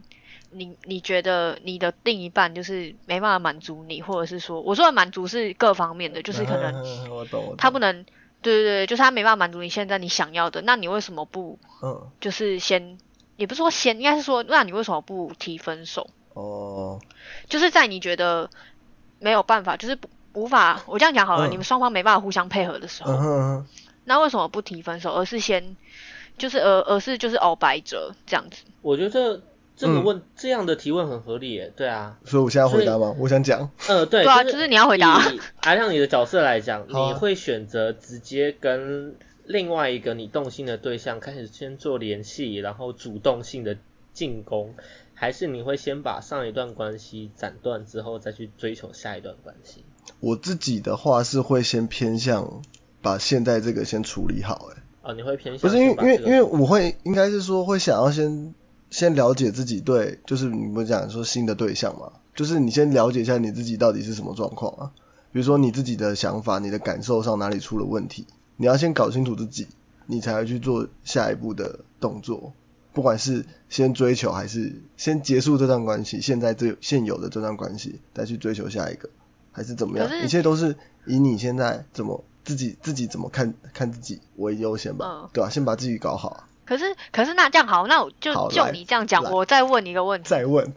[0.53, 6.73] 你你觉得你的另一半就是没办法满足你，或者是说，我说的满足是各方面的，就是可能
[7.11, 8.05] 我懂，他不能，
[8.41, 12.99] 对对对，就是他没办法满足你现在你想要的，那你为什么不，嗯，就是先，
[13.37, 16.09] 也不是说先，应该是说，那你为什么不提分手？
[16.35, 17.01] 哦，
[17.49, 18.51] 就是在你觉得
[19.19, 19.99] 没有办法，就是
[20.35, 23.65] 无法，我这样讲好了，你们双方没办法互相配合的时候，
[24.05, 25.77] 那为什么不提分手，而是先，
[26.39, 28.65] 就是而而是就是熬白折这样子？
[28.81, 29.41] 我觉得
[29.77, 32.19] 这个问这样的提问很合理耶，对啊。
[32.25, 33.15] 所以我现在回答吗？
[33.19, 35.23] 我想讲，呃，对，对啊，就是你要回答。
[35.61, 39.15] 按照你的角色来讲，你会选择直接跟
[39.45, 43.77] 另外一个你动心的对象开始先做联系，然后主动性的
[44.13, 44.75] 进攻。
[45.23, 49.85] 还是你会先把上一段关系斩断之后，再去追求下一段关系？
[50.19, 52.61] 我自己的话是会先偏向
[53.01, 54.83] 把现在这个先处理好，哎。
[55.03, 55.71] 哦，你会偏向？
[55.71, 58.53] 不是因为因为因为我会应该是说会想要先
[58.91, 64.91] 先了解自己对，就是你们讲说新的对象嘛，就是你先了解一下你自己到底是什么状况啊？
[65.31, 69.69] 比如说你自己的想法、你的感受上哪里出了问题，你要先搞清楚自己，
[70.07, 72.55] 你才会去做下一步的动作。
[72.93, 79.09] 不管是先追求还是先结束这段关系，现在这现有的这段关系再去追求下一个，
[79.51, 80.09] 还是怎么样？
[80.25, 80.77] 一切都是
[81.07, 85.49] 以你现在怎么自己自己怎么看看自己为优先吧，对吧？
[85.49, 86.45] 先把自己搞好。
[86.65, 90.29] 可是可是那这样好，那我就就你这样讲，我再问你一个问题。
[90.29, 90.73] 再问。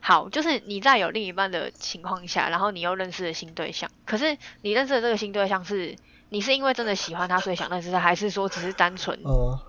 [0.00, 5.96] 好，就是你在有另一半的情况下，然后你又认识了新对象，可是你认识的这个新对象是。
[6.34, 9.16] 你是因为真的喜欢他，所以想认识他，还是说只是单纯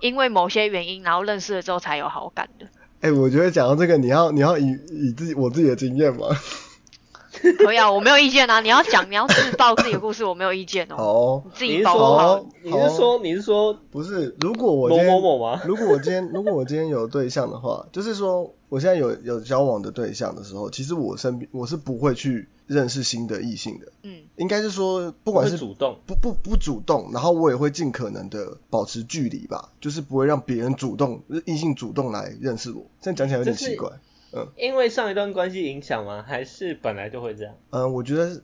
[0.00, 2.66] 因为某些原因，然后认识了之后才有好感的？
[3.02, 6.26] 哎，我觉得讲到这个，你要你要以以自己我自己的经验吗？
[7.58, 8.58] 可以啊，我没有意见啊。
[8.58, 10.96] 你要讲，你要自爆自己的故事，我没有意见哦。
[10.98, 12.44] 哦，自己爆。
[12.64, 14.34] 你是说你是说不是？
[14.40, 15.62] 如果我某某某吗？
[15.66, 23.92] 如果我今天如果我今天有对象的话，就是说我现在有有交往的对象的时候，其实我身边我是不会去认识新的异性的。
[24.02, 32.86] 嗯，应该是说不管是主动不不不主动，然后我也会尽可能的保持距离吧，就是不会让别人主动异性主动来认识我。
[33.00, 33.90] 这样讲起来有点奇怪。
[33.90, 36.22] 嗯因为上一段关系影响吗？
[36.26, 37.54] 还是本来就会这样？
[37.70, 38.42] 嗯，我觉得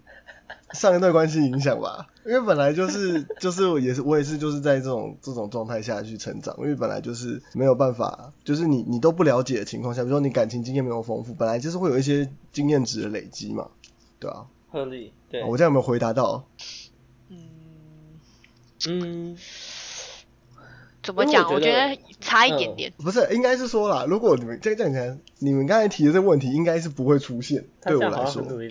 [0.72, 13.68] 上一段关系影响吧，因为本来就是 就是也是我也是就是在这种这种状态下去成长，因为本来就是没有办法，就是你你都不了解的情况下，比如说你感情经验没有丰富，本来就是会有一些经验值的累积嘛，
[14.22, 15.12] 对啊，合理。
[15.28, 16.44] 对，我这样有没有回答到？
[17.28, 17.38] 嗯
[18.86, 19.36] 嗯。
[21.02, 21.52] 怎么讲？
[21.52, 22.92] 我觉得差一点点。
[22.98, 27.64] 不是，应该是说啦，如果你们这样讲，你们刚才提的这个问题，应该是不会出现。
[27.84, 28.40] 对我来说。
[28.42, 28.68] 对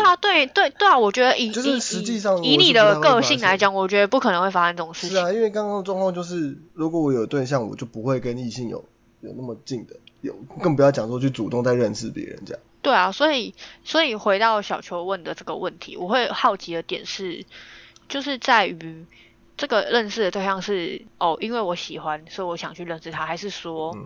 [0.00, 5.16] 啊，对对对啊，我觉得以就是实际上以你的个性来讲，我觉得不可能会发生这种事情。
[5.16, 8.84] 是啊，因为刚刚的状况就是，如果我有对象，我就不会跟异性有
[9.20, 12.62] 有那么近的，有更不要讲说去主动再认识别人这样。
[12.86, 17.44] 对啊，所以所以回到小球问的这个问题，我会好奇的点是，
[18.08, 19.04] 就是在于。
[19.58, 23.96] 这个认识的对象是哦，因为我喜欢，所以我想去认识他，还是说，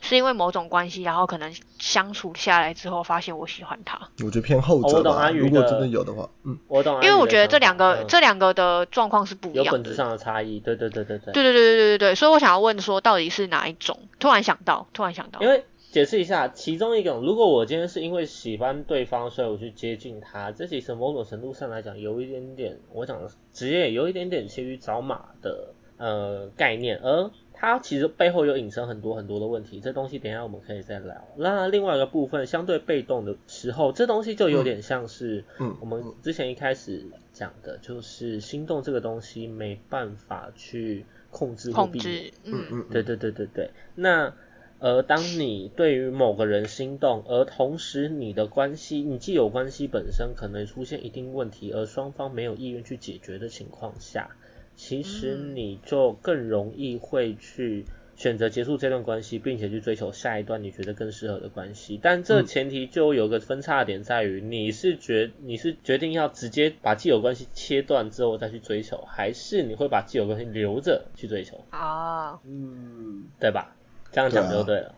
[0.00, 3.96] 是因为某种关系，然后可能相处下来之后，发现我喜欢他。
[4.18, 5.30] 我觉得偏后者吧。
[5.30, 6.96] 如果真的有的话，嗯，我懂。
[6.96, 10.58] 因为我觉得这两个这两个的状况是不一样，有本质上的差异。
[10.58, 11.32] 对对对对对。
[11.32, 13.96] 对对对对对对对，所以我想要问说，到底是哪一种？
[14.18, 15.64] 突然想到，突然想到，因为。
[15.92, 23.20] 解释一下，其中一种，如果我今天是因为喜欢对方，所以我去接近他，这其实某种程度上来讲，有一点点，我讲
[23.52, 31.28] 职业有一点点切于找马的呃概念，而它其实背后有引申很多很多的问题，这东西等下我们可以再聊。
[31.36, 44.32] 那另外一个部分，相对被动的时候，这东西就有点像是，嗯，我们之前一开始讲的，就是心动这个东西没办法去控制或避免，嗯嗯，对对对对对，那。
[44.82, 54.30] 而当你对于某个人心动，而同时你的关系，你既有关系本身可能出现一定问题，而双方没有意愿去解决的情况下，
[54.74, 57.84] 其实你就更容易会去
[58.16, 61.96] 选择结束这段关系，并且去追求下一段你觉得更适合的关系。
[62.02, 71.64] 但这前提就有个分叉点在于，你是决你是决定要直接把既有关系切断之后再去追求，还是你会把既有关系留着去追求？
[71.70, 73.76] 啊，嗯，对吧？
[74.12, 74.94] 这样讲就对了，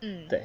[0.00, 0.42] 嗯，对，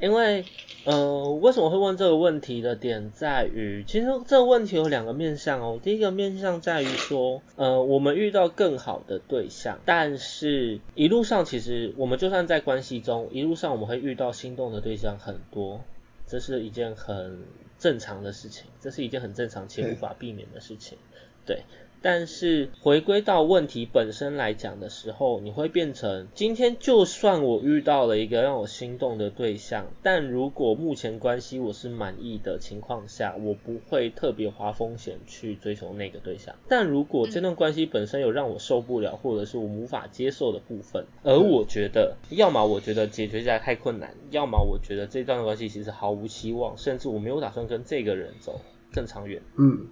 [0.00, 0.44] 因为，
[0.84, 5.80] 呃，为什么会问这个问题的点在于，其实这个问题有两个面向哦。
[5.82, 15.80] 第一个面向在于说，呃，我们遇到更好的对象，但是一路上其实我们就算在关系中，一路上我们会遇到心动的对象很多，
[16.28, 17.40] 这是一件很
[17.80, 20.96] 正常的事情，这是一件很正常且无法避免的事情，
[21.44, 21.64] 对。
[22.06, 36.54] 但是回归到问题本身来讲的时候，你会变成今天就算我遇到了一个让我心动的对象，但如果目前关系我是满意的情况下，我不会特别花风险去追求那个对象。
[36.68, 48.60] 但如果这段关系本身有让我受不了，或者是我无法接受的部分，而我觉得要么我觉得解决起来太困难，要么我觉得这段关系其实毫无希望，甚至我没有打算跟这个人走
[48.92, 49.42] 更长远。
[49.58, 49.88] 嗯。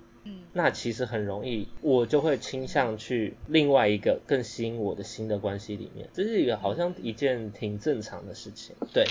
[0.52, 8.74] 那其实很容易，我就会倾向去另外一个更吸引我的新的关系里面，这是一个好像一件挺正常的事情。
[8.92, 9.04] 对，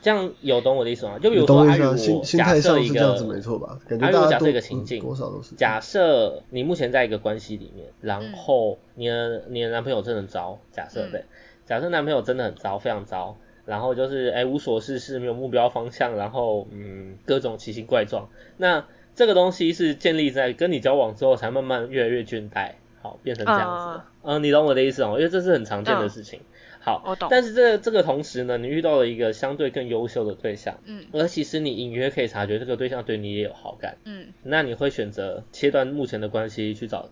[0.00, 1.18] 这样有懂我的意思吗？
[1.18, 3.78] 就比如说阿宇，我假设一个，没错吧？
[4.00, 5.54] 阿宇，假设一个情境，多少都是。
[5.54, 11.24] 假设你目前在一个关系里面，然后你的你的男朋友真的糟，假设对，
[11.66, 13.36] 假设男朋友真的很糟，非常糟，
[13.66, 18.84] 然后就是哎无所事事，没有目标方向，然后嗯各种奇形怪状，那。
[19.14, 22.72] 这个东西是建立在跟你交往之后才慢慢越来越倦怠，
[23.02, 24.04] 好变成这样子。
[24.22, 26.40] 嗯，你懂我的意思哦，因为这是很常见的事情。
[26.80, 27.28] 好，我懂。
[27.30, 37.08] 但是这这个同时呢，你遇到了一个相对更优秀的对象，嗯，而其实你隐约可以察觉这个对象对你也有好感，嗯，那你会选择切断目前的关系去找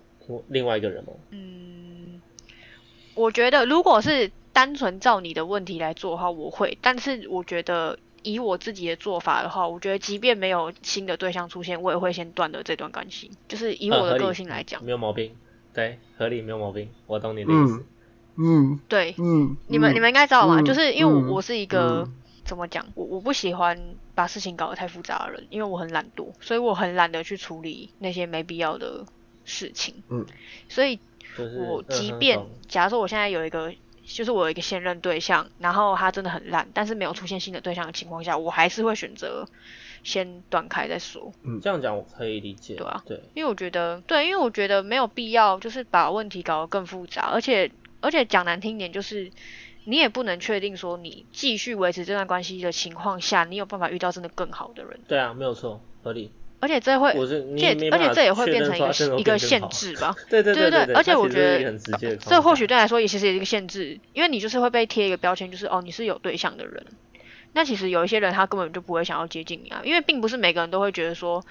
[0.48, 1.12] 另外一个人吗？
[1.30, 2.20] 嗯，
[3.14, 7.98] 我觉得如果是单纯照你的问题来做的话，我会，但是我觉得。
[8.22, 13.30] 以我自己的做法的话，我觉得即便没有新的对象出现，我也会先断了这段关系。
[13.48, 15.34] 就是以我的个性来讲，没有毛病，
[15.72, 17.84] 对，合理，没有毛病，我懂你的意思。
[18.36, 20.62] 嗯，对，嗯，你们你们应该知道吗？
[20.62, 22.08] 就是因为我我是一个
[22.44, 23.78] 怎么讲，我我不喜欢
[24.14, 29.04] 把事情搞得太复杂的人，因为我很懒惰，所以我很懒得去处理那些没必要的
[29.44, 29.94] 事情。
[30.08, 30.24] 嗯，
[30.68, 30.98] 所以
[31.38, 33.72] 我即便假如说我现在有一个。
[34.12, 39.46] 就是我有一个现任对象，然后他真的很烂，但是没有出现新的对象的情况下，我还是会选择
[40.02, 41.32] 先断开再说。
[41.42, 42.74] 嗯，这样讲我可以理解。
[42.74, 47.70] 对啊，对，因为我觉得，对，因为我觉得没有必要，就是把问题搞得更复杂，而且
[48.00, 49.30] 而且讲难听点，就是
[49.84, 55.00] 你也不能确定说你继续维持这段关系的情况下，你有办法遇到真的更好的人。
[55.06, 56.32] 对啊，没有错，合理。
[56.60, 57.12] 而且这会，
[57.56, 60.14] 这而且这也会变成一个一个限制 吧？
[60.28, 61.78] 对对对对，而且我觉得
[62.18, 66.84] 这或许对来说也其实也是一个限制，因为你就是会被贴一个标签，就是哦你是有对象的人。
[67.52, 71.44] 那其实有一些人他根本就不会想要接近你啊，因为并不是每个人都会觉得说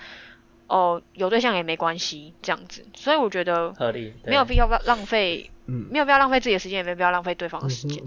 [0.68, 8.02] 哦有对象也没关系这样子，所以我觉得合理，没有必要浪费，没有必要浪费自己的时间，也没必要浪费对方的时间。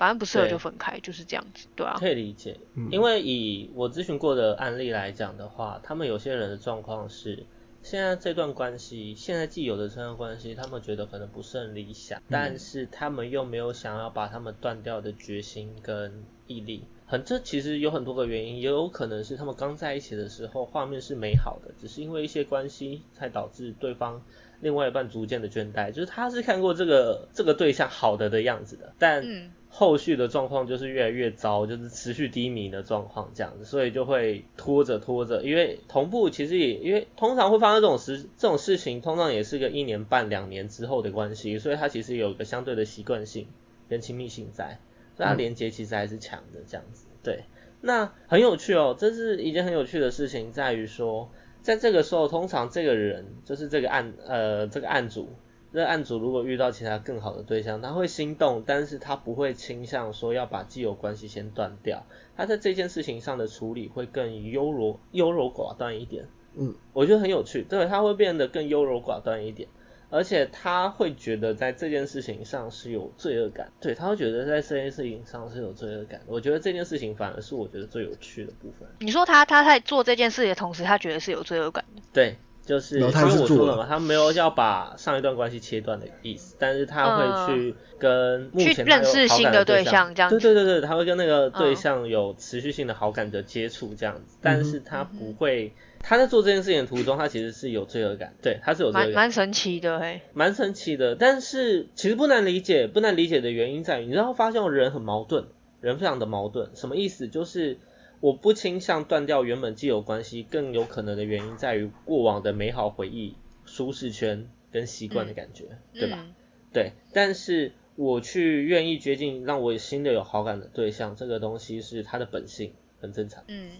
[0.00, 1.94] 反正不适合就分开，就是这样子，对啊。
[1.98, 2.56] 可以理解，
[2.90, 7.44] 因为以我咨询过的案例来讲的话，他们有些人的状况是，
[7.82, 16.84] 现在这段关系，现在既有的这段关系，他们觉得可能不是很理想，但是他们又没有想要把他们断掉的决心跟毅力。
[17.04, 24.22] 很，这其实有很多个原因，也有可能是他们刚在一起的时候画面是美好的，只是因为一些关系才导致对方。
[24.62, 43.46] 另外一半逐渐的倦怠，就是他是看过这个这个对象好的的样子的，但后续的状况就是越来越糟，就是持续低迷的状况这样子，所以就会拖着拖着，因为同步其实也因为通常会发生这种事这种事情，通常也是个一年半两年之后的关系，所以它其实有一个相对的习惯性
[43.88, 44.78] 跟亲密性在，
[45.16, 47.44] 所以它连接其实还是强的这样子，对。
[47.82, 51.30] 那很有趣哦，这是一件很有趣的事情，在于说，
[51.62, 55.30] 在这个时候，通常这个人就是这个案呃这个案主，
[55.72, 62.04] 这案主如果遇到其他更好的对象，他会心动，但是他不会倾向说要把既有关系先断掉，
[62.36, 69.68] 他在这件事情上的处理会更优柔优柔寡断一点，嗯，我觉得很有趣，对，他会变得更优柔寡断一点。
[70.12, 76.20] 而且他会觉得在这件事情上是有罪恶感，对他会觉得在这件事情上是有罪恶感。
[76.26, 78.88] 我觉得这件事情反而是我觉得最有趣的部分。
[78.98, 82.02] 你说他他在做这件事的同时，他觉得是有罪恶感的。
[82.12, 82.36] 对，
[82.70, 95.72] 就是因为我说了嘛，他没有要把上一段关系切断的意思，但是他会去跟目前认识新的对象，这样对对对对，他会跟那个对象有持续性的好感的接触这样子，但是他不会。
[96.02, 101.14] 他在做这件事情的途中，他其实是有罪恶感，对，他是有罪恶感，蛮神奇的嘿，蛮神奇的。
[101.14, 105.44] 但是其实不难理解，不难理解的原因在于，你知道发现人很矛盾，
[105.82, 107.28] 人非常的矛盾，什么意思？
[107.28, 107.76] 就是
[108.20, 115.64] 我不倾向断掉原本既有关系，更有可能的原因在于过往的美好回忆、舒适圈跟习惯的感觉，
[115.94, 116.26] 对吧？
[116.72, 123.42] 对，但是我去愿意接近让我新的有好感的对象，这个东西是他的本性，很正常。
[123.48, 123.70] 嗯，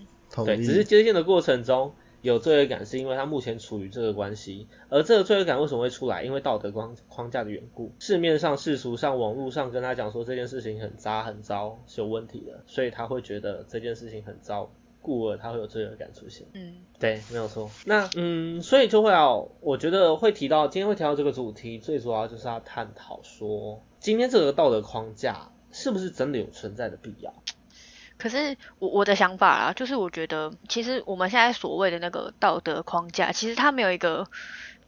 [0.44, 1.92] 对，只是接近的过程中。
[2.22, 6.22] 有罪恶感是因为他目前处于这个关系，而这个罪恶感为什么会出来？
[6.22, 16.46] 因为道德框框架的缘故，市面上、世俗上、网络上跟他讲说这件事情很渣、很糟，是有问题的，所以他会觉得这件事情很糟，故而他会有罪恶感出现。
[16.52, 17.70] 嗯，对，没有错。
[17.86, 27.32] 那嗯，所以就会要，我觉得会提到今天会提到这个主题，最主要就是要探讨说，今天这个道德框架是不是真的有存在的必要？
[28.20, 34.28] 可是我我的想法啦，就是我觉得其实我们现在所谓的那个道德框架，其实它没有一个，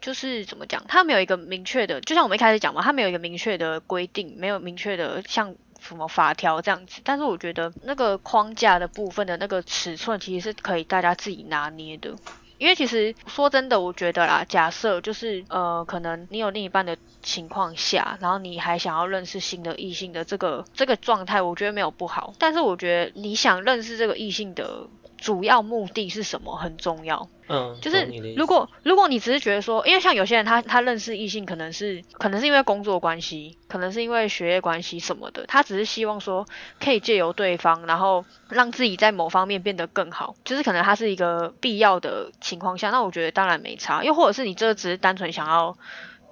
[0.03, 7.01] 就是怎么讲，它没有一个明确的，就像我们一开始讲嘛，它没有一个明确的规定，没有明确的像什么法条这样子。
[7.03, 12.15] 但是我觉得那个框架的部分的那个尺寸，其实是可以大家自己拿捏的。
[12.63, 22.35] 因为其实说真的，我觉得啦，假设就是呃，可能你有另一半的情况下，然后你还想要认识新的异性的这个这个状态，我觉得没有不好。
[22.39, 24.87] 但是我觉得你想认识这个异性的。
[25.23, 28.07] 主要目的是什么很重要，嗯，就是
[28.37, 36.45] 如果如果你只是觉得说，因为像有些人他他认识异性可能是可能是因为工作关系，可能是因为学业关系什么的，他只是希望说
[36.81, 45.79] 可以借由对方，然后让自己在某方面变得更好，就是可能他是一个必要的情况下，那我觉得当然没差，又或者是你这只是单纯想要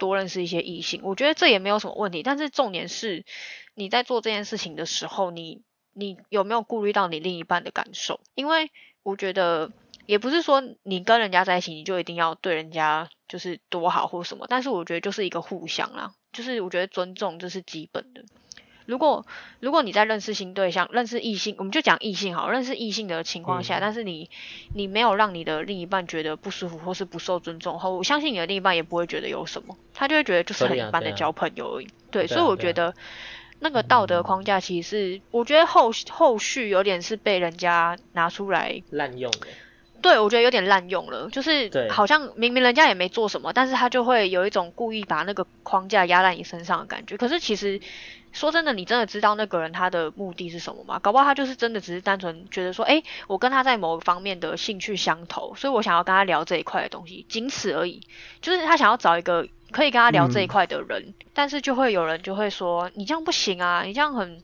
[0.01, 3.25] 多认识一些异性，我觉得这也没有什么问题，但是重点是
[3.77, 5.63] 你在做这件事情的时候，你。
[6.01, 8.19] 你有没有顾虑到你另一半的感受？
[8.35, 8.71] 因为
[9.03, 9.71] 我觉得
[10.07, 14.47] 也不是说你跟人家在一起，你就一定要对人家就是多好或什么。
[14.49, 18.25] 但是我觉得就是一个互相啦，就是我觉得尊重这是基本的。
[18.87, 19.25] 如果
[19.61, 24.29] 如果你在认识新对象、认识异性，我们就讲异性好，认识异性的情况下，但是你
[24.75, 31.89] 你没有让你的另一半觉得不舒服或是不受尊重后，我相信你的另一半也不会觉得有什么，他就会觉得就是很一般的交朋友而已。
[32.11, 32.93] 对，所以我觉得。
[33.61, 39.47] 那个道德框架其实是，我觉得后后续有点是被人家拿出来滥用的。
[40.03, 47.19] 对，我觉得有点滥用了，就是好像明明人家也没做什么，但是他就会有一种故意把那个框架压在你身上的感觉。
[47.19, 47.79] 可是其实
[48.33, 50.99] 说真的，你真的知道那个人他的目的是什么吗？
[50.99, 58.01] 搞不好他就是真的只是单纯觉得说，哎，我跟他在某个方面的兴趣相投，所以我想要跟他聊这一块的东西，仅此而已。
[58.41, 59.47] 就是他想要找一个。
[59.73, 64.43] 可以跟他聊这一块的人，但是就会有人就会说你这样不行啊，你这样很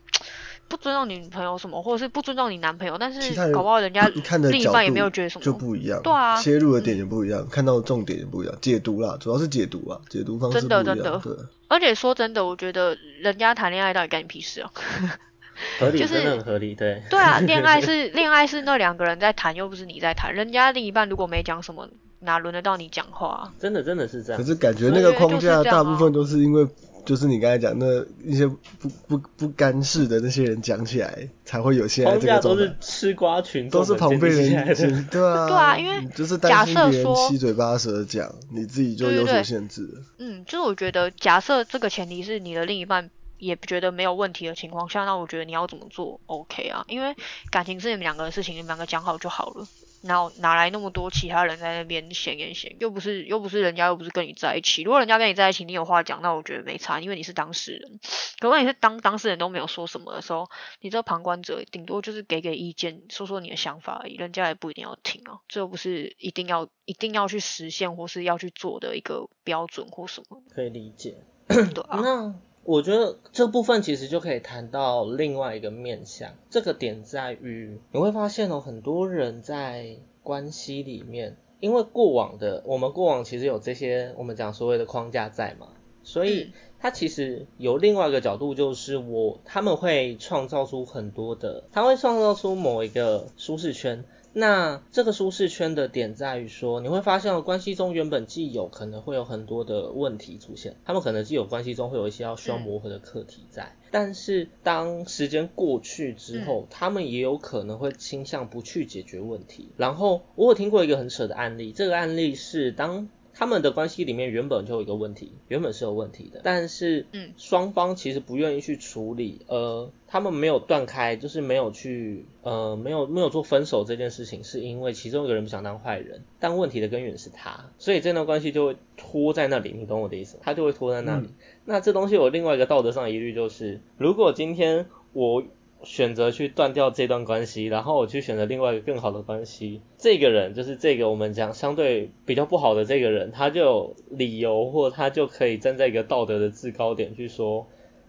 [0.68, 2.96] 不尊重你女朋友什么，或者是不尊重你男朋友。
[2.98, 4.06] 但是搞不好人家
[4.50, 6.00] 另一半也没有觉得什么，就不一样。
[6.02, 11.18] 对啊，切入的点也不一样，看到的重点也不一样，解读啦，主要是解读啊，解读方式真的真的。
[11.22, 11.32] 对。
[11.68, 14.70] 而且说真的，我觉得人家谈恋爱到底干你屁事啊？
[15.78, 17.02] 合理，真的很合理，对。
[17.10, 20.34] 对啊， 恋爱是恋爱是那两个人在谈，又不是你在谈。
[20.34, 21.88] 人家另一半如果没讲什么。
[22.20, 23.52] 哪轮得到你讲话啊？
[23.60, 24.40] 真的真的是这样。
[24.40, 26.66] 可是感觉那个框架大部分都是因为，
[27.07, 35.46] 就是你刚才讲那一些不不不干事的那些人讲起来，才会有现在这个都是吃瓜群众，都是旁边人对啊。
[35.46, 39.88] 对啊，因为就是担心别人七嘴八舌讲，你自己就有所限制。
[40.18, 46.84] 嗯，就是我觉得，假设这个前提是你的另一半也觉得没有问题的情况下，那我觉得你要怎么做 OK 啊？
[46.88, 47.14] 因为
[47.50, 49.66] 感情是你们两个的事情，你们两个讲好就好了。
[50.07, 52.76] 哪哪来那么多其他人在那边闲言闲？
[52.80, 54.82] 又不是又不是人家又不是跟你在一起。
[54.82, 58.00] 如果人家跟你在一起，你有话讲，那我觉得没差，因为你是当事人。
[58.38, 60.48] 可问你是当当事人都没有说什么的时候，
[60.80, 65.40] 你这旁观者顶多就是给给意见，说说你的想法而已，人家也不一定要听啊。
[65.48, 70.42] 这又不是一定要一定要去实现或是要去做的一个标准或什么。
[70.54, 71.14] 可以理解。
[71.48, 72.00] 对啊。
[72.02, 72.34] 那
[72.66, 85.68] 我觉得这部分其实就可以谈到另外一个面向，这个点在于你会发现哦，很多人在关系里面，因为过往的我们过往其实有这些我们讲所谓的框架在嘛，
[86.07, 94.04] 所以他其实有另外一个角度，就是我他们会创造出很多的，他会创造出某一个舒适圈。
[94.32, 109.70] 那这个舒适圈的点在于说，你会发现关系中原本既有可能会有很多的问题出现，他们可能既有关系中会有一些要需要磨合的课题在，但是当时间过去之后，他们也有可能会倾向不去解决问题。
[109.76, 113.09] 然后我有听过一个很扯的案例，这个案例是当。
[113.39, 130.43] 他们的关系里面原本就有一个问题，原本是有问题的，但是，嗯，双方其实不愿意去处理，呃，他们没有断开，就是没有去，呃，没有没有做分手这件事情，是因为其中一个人不想当坏人，但问题的根源是他，所以这段关系就会拖在那里，你懂我的意思吗？
[130.43, 131.28] 他就会拖在那里。
[131.66, 135.45] 那这东西有另外一个道德上疑虑，就是如果今天我。
[135.87, 139.80] 选择去断掉这段关系，然后我去选择另外一个更好的关系。
[139.97, 147.68] 这个人就是这个我们讲相对比较不好的这个人，他就有理由或他就可以站在一个道德的制高点去说，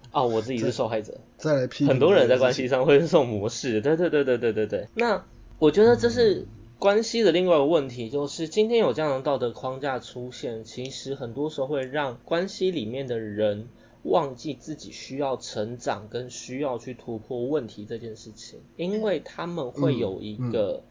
[0.09, 1.19] 啊，我自己是受害者。
[1.38, 4.88] 再来批很多人在关系上会是这种模式，对对对对对对对。
[4.95, 5.23] 那
[5.59, 6.47] 我觉得这是
[6.80, 13.67] 关系的另外一个问题，就是今天有这样的道德框架出现，其实很多时候会让关系里面的人。
[14.09, 20.83] 忘记自己需要成长跟需要去突破问题这件事情，因为他们会有一个，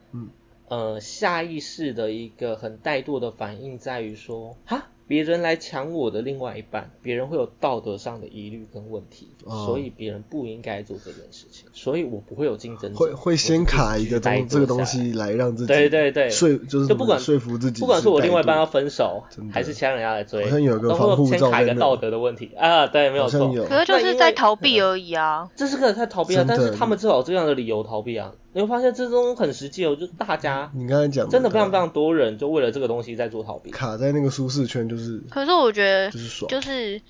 [0.68, 4.88] 呃，下意识的一个很怠惰的反应，在于说，哈。
[5.06, 12.92] 别人来抢我的另外一半，别人会有道德上的疑虑跟问题，所以别人不应该做这件事情，所以我不会有竞争。
[12.94, 15.36] 会会先卡一个东这个东西来。
[15.36, 16.30] 让自己对对对。
[16.30, 22.52] 说就是就不管说服自己，不管是我另外一半要分手，还是其他人要来追，好像有个防护先卡一个道德的问题。
[22.56, 28.32] 啊，对，没有错，可是就是在逃避而已啊，这是个在逃避啊，但是他们至少有这样的理由逃避啊。
[28.56, 35.22] 你会发现这种很实际哦，就大家，你刚才讲，真的非常非常多人就为了这个东西在做逃避，卡在那个舒适圈就是。
[35.28, 37.02] 可是我觉得，就是爽，就是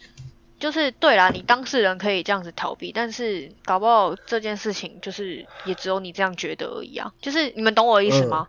[0.58, 7.12] 就是对啦，你当事人可以这样子逃避，但是搞不好这件事情就是也只有你这样觉得而已啊。
[7.22, 8.48] 就是你们懂我的意思吗？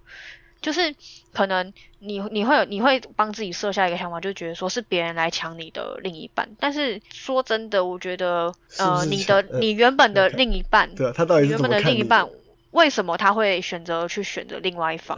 [0.60, 0.96] 就是
[1.34, 6.50] 可能你你会有你会帮自己设下一个想法，就觉得说是别人来抢你的另一半。
[6.60, 12.28] 但是说真的，我觉得呃，你的你原本的另一半，对啊，他到底原本的另一半。
[12.72, 15.18] 为什么他会选择去选择另外一方？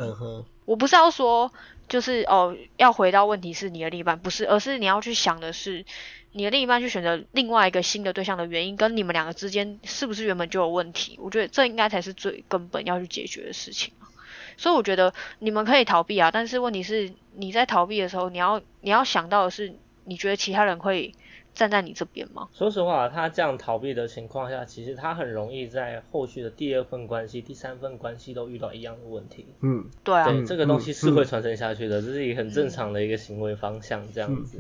[0.66, 1.52] 我不是要说，
[1.88, 5.84] 就是哦，要回到问题是你的另一半不是，而是你要去想的是，
[6.32, 11.18] 你的另一半去选择另外一个新的对象的原因，跟你们两个之间是不是原本就有问题？
[11.20, 13.94] 我觉得这应该才是最根本要去解决的事情
[14.58, 19.74] 所以我觉得你们可以逃避啊，但是问题是你在逃避的时候，你要你要想到的是，
[20.06, 21.14] 你觉得其他人会。
[21.54, 22.48] 站在你这边吗？
[22.54, 29.46] 说实话，他这样逃避的情况下，其实他很容易在后续的第二份关系、第三份关系都遇到一样的问题。
[29.62, 34.58] 嗯，对啊，对，这个东西是会传承下去的，这是一个很正常的一个行为方向，这样子。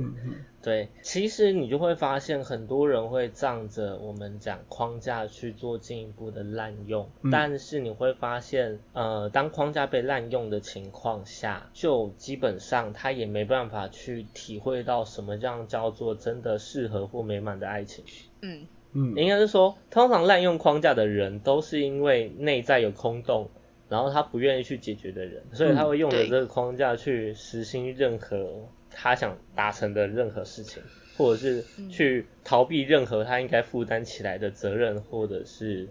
[0.61, 18.03] 对，其实你就会发现很多人会仗着我们讲框架去做进一步的滥用，但是你会发现，呃，当框架被滥用的情况下，就基本上他也没办法去体会到什么样叫做真的适合或美满的爱情。
[18.41, 23.49] 嗯嗯，应该是说，通常滥用框架的人都是因为内在有空洞，
[23.87, 28.67] 然后他不愿意去解决的人，所以他会用着这个框架去实行任何。
[29.01, 30.83] 他想达成的任何事情，
[31.17, 35.87] 或者是去逃避任何他应该负担起来的责任，或者是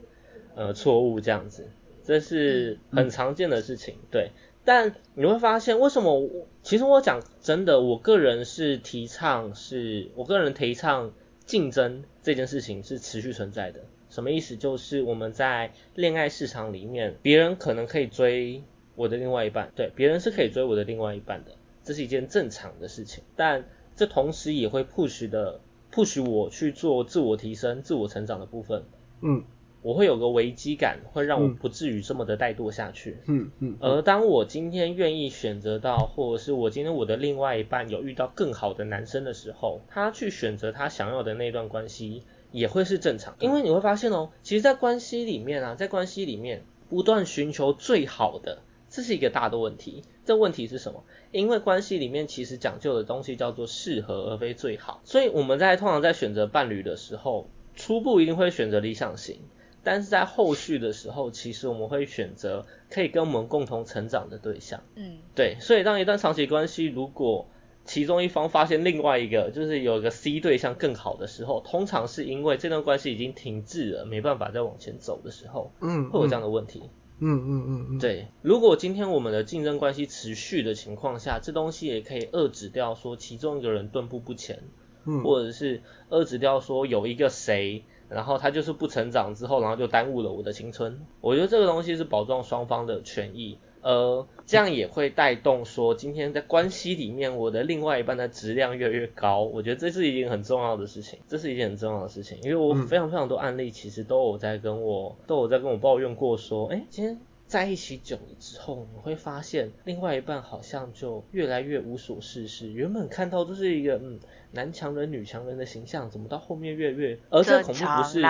[0.54, 1.70] 呃错误这样子，
[2.04, 3.94] 这是很常见的事情。
[4.10, 4.32] 对，
[4.62, 6.28] 但你会发现，为什么？
[6.62, 11.14] 其实我讲真的，我个人是提倡，是我个人提倡
[11.46, 13.80] 竞争这件事情是持续存在的。
[14.10, 14.54] 什么意思？
[14.54, 18.62] 就是我们在恋爱市场里面，别人可能可以追
[18.96, 21.52] 我的另外一半，对，别人是可以追我的另外一半的。
[21.88, 23.64] 这是一件正常的事情，但
[23.96, 25.58] 这同时也会 push 的
[25.90, 28.84] push 我去做自我提升、自我成长的部分。
[29.22, 29.42] 嗯，
[29.80, 33.16] 我会有个危机感，会让我不至于这么的怠惰下去。
[33.24, 33.78] 嗯嗯。
[33.80, 42.22] 而当我今天愿意选择到，或者是我今天我的另外一半有遇到更好的男生的时候，他去选择他想要的那段关系，
[42.52, 43.34] 也会是正常。
[43.40, 48.58] 因为你会发现哦，其实，在关系里面啊，在关系里面不断寻求最好的。
[48.90, 50.02] 这是一个大的问题。
[50.28, 51.04] 这问题是什么？
[51.32, 59.40] 因为关系里面其实讲究的东西叫做适合而非最好，所以我们在通常在选择伴侣的时候，初步一定会选择理想型，
[59.82, 64.82] 但是在后续的时候，其实我们会选择可以跟我们共同成长的对象。
[64.96, 65.56] 嗯，对。
[65.60, 67.48] 所以当一段长期关系如果
[67.86, 76.80] 其中一方发现另外一个就是有一个 C 对象更好的时候，通常是因为这段关系已经停滞了，没办法再往前走的时候，嗯，会有这样的问题。
[76.80, 76.90] 嗯嗯
[77.20, 78.28] 嗯嗯嗯，对。
[78.42, 84.62] 如果今天我们的竞争关系持续的情况下，这东西也可以遏制掉说其中一个人顿步不前，
[85.04, 91.00] 嗯，或者是遏制掉说有一个谁，然后他就是不成长之后，然后就耽误了我的青春。
[91.20, 93.58] 我觉得这个东西是保障双方的权益。
[93.82, 99.42] 呃，这样也会带动说，今天在关系里面，我的另外一半的质量越来越高。
[99.42, 112.72] 我觉得这是一件很重要的事情，这是一件很重要的事情，因为我非常非常多案例，其实都有在跟我都有在跟我抱怨过，说，哎，今天在一起久了之后，你会发现另外一半好像就越来越无所事事。
[112.72, 114.18] 原本看到都是一个嗯
[114.52, 118.22] 男强人女强人的形象，怎么到后面越越，而这个恐怖不是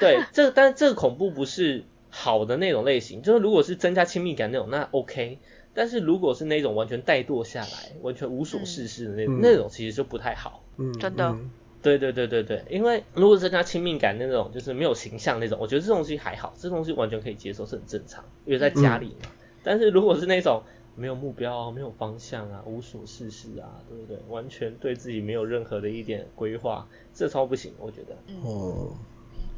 [0.00, 1.84] 对这，但是这个恐怖不是。
[2.18, 5.38] 好的那种类型，就是如果是增加亲密感那种，那 OK。
[5.74, 10.62] 但是如果是那种完全怠惰下来，完全无所事事的那种，那种其实就不太好。
[10.78, 11.36] 嗯，真的。
[11.82, 19.28] 对对对对对，因为如果增加亲密感那种，就是没有形象那种，我觉得这东西还好，这东西完全可以接受，是很正常，因为在家里嘛。
[19.62, 20.62] 但是如果是那种
[20.96, 24.18] 没有目标、没有方向啊，无所事事啊，对不对？
[24.30, 28.16] 完全对自己没有任何的一点规划，这超不行，我觉得。
[28.42, 28.96] 哦。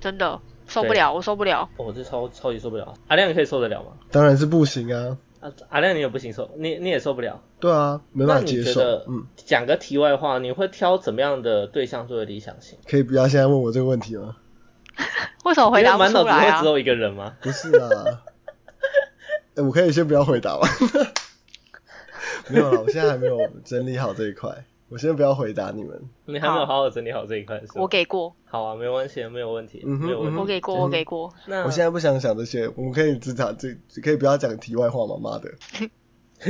[0.01, 1.69] 真的受不了，我受不了。
[1.77, 2.95] 我这超超级受不了。
[3.09, 3.93] 阿亮，你可以受得了吗？
[4.13, 5.19] 当然是不行啊。
[5.41, 7.43] 啊，阿亮你也不行受，你你也受不了。
[7.61, 8.81] 对啊，没办法接受。
[9.09, 12.79] 嗯，讲个题外话，你会挑怎么样的对象作为理想型？
[12.89, 14.37] 可以不要现在问我这个问题吗？
[15.45, 16.25] 为什么回答不出来啊？
[16.25, 17.35] 满脑子会只有一个人吗？
[17.41, 17.89] 不是啊。
[19.55, 20.69] 哎，我可以先不要回答吗？
[22.51, 24.65] 没有了，我现在还没有整理好这一块。
[24.89, 28.35] 我先不要回答你们，你还没有好好整理好这一块，我给过。
[28.47, 30.39] 好啊，没关系，没有问题，没有问题。
[30.39, 31.33] 我给过，我给过。
[31.47, 35.19] 那我现在不想想这些，我们可以只讲这，可以不要讲题外话吗？
[35.21, 35.51] 妈的！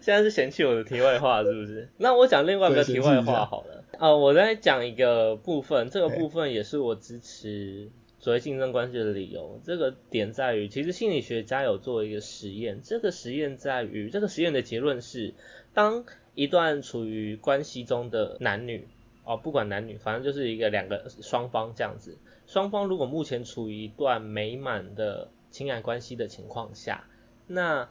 [0.00, 1.88] 现在是嫌弃我的题外话是不是？
[1.98, 3.84] 那我讲另外一个题外话好了。
[3.98, 7.90] 啊，我再讲一个部分，这个部分也是我支持
[8.20, 9.60] 所谓竞争关系的理由。
[9.64, 15.34] 这个点在于，其实心理学家有做一个实验，这个实验在于，这个实验的结论是，
[15.74, 16.04] 当
[16.38, 18.86] 一段处于关系中的男女，
[19.24, 22.16] 哦，不管男女，反正就是一个两个双方这样子。
[22.46, 27.08] 双方如果目前处于一段美满的情感关系的情况下，
[27.48, 27.88] 那，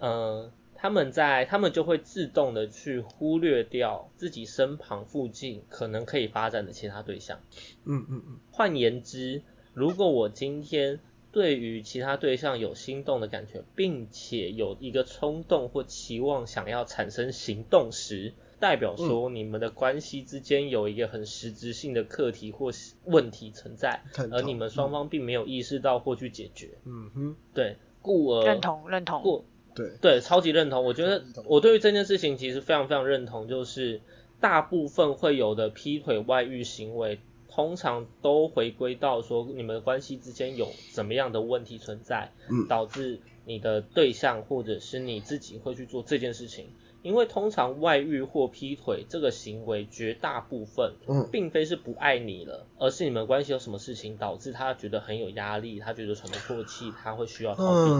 [0.00, 7.38] 呃，他们在他们就会自动的去忽略掉自己身旁附近可能可以发展的其他对象。
[7.84, 8.38] 嗯嗯嗯。
[8.50, 9.40] 换言之，
[9.72, 10.98] 如果我今天
[11.34, 22.70] 对于其他对象有心动的感觉，并且有一个冲动或期望想要产生行动时，代表说你们的关系之间有一个很实质性的课题或
[23.04, 26.78] 问题存在，而你们双方并没有意识到或去解决。
[26.84, 29.20] 嗯哼，对，故而认同认同。
[29.20, 30.84] 故对对，超级认同。
[30.84, 34.00] 我觉得我对于这件事情其实非常非常认同，就是
[34.38, 37.18] 大部分会有的劈腿外遇行为。
[37.54, 42.32] 通常都回归到说你们的关系之间有怎么样的问题存在，
[42.68, 46.66] 导致你的对象或者是你自己会去做这件事情。
[47.02, 50.94] 因为通常外遇或劈腿这个行为，绝大部分，
[51.30, 57.90] 并非是不爱你了，而是你们关系有什么事情导致他觉得很有压力，他觉得喘不过气，他会需要逃避。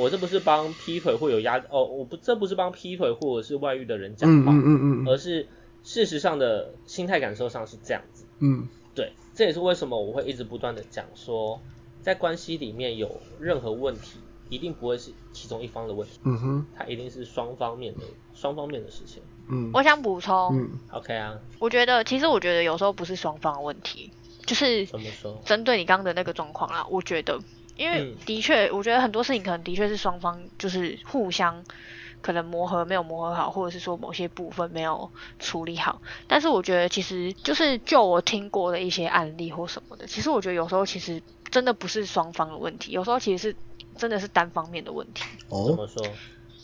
[0.00, 4.52] 我这不是帮劈腿或有压哦，我不这不是帮劈腿或者是外遇的人讲话，
[5.06, 5.48] 而是
[5.82, 8.26] 事实上的心态感受上是这样子。
[8.40, 8.68] 嗯。
[9.34, 11.60] 对，这也是为什么我会一直不断的讲说，
[12.02, 18.00] 在关系里面有任何问题，一定不会是其中一方的问题，嗯哼，它一定是双方面的
[18.34, 19.22] 双方面的事情。
[19.48, 24.12] 嗯，我想补充，嗯，OK 啊，我觉得其实我觉得有时候不是双方的问题，
[24.46, 25.42] 就是怎么说？
[25.46, 27.38] 针对你刚刚的那个状况啦，我觉得，
[27.76, 31.64] 因为的确，我觉得很多事情可能的确是双方就是互相。
[32.22, 36.00] 可能磨合没有磨合好，或者是说某些部分没有处理好。
[36.26, 43.56] 但是我觉得，其实就是就我听过的一些案例或什么的，其实我觉得有时候其实真的不是双方的问题，有时候其实是
[43.96, 45.24] 真的是单方面的问题。
[45.48, 46.02] 哦，怎么说？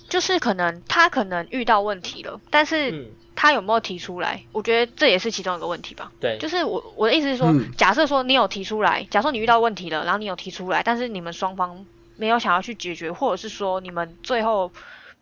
[0.08, 4.44] 就是可能他可能遇到问题了，但是他有没有提出来？
[4.52, 6.12] 我觉得这也是其中一个问题吧。
[6.20, 11.84] 对，就是我我的意思是说，假设说你有提出来，假设你遇到问题了，然后你有提出来，但是你们双方
[12.16, 14.70] 没有想要去解决，或者是说你们最后。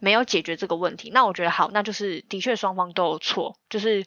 [0.05, 4.05] 没有解决这个问题，那我觉得好，那就是的确双方都有错，就是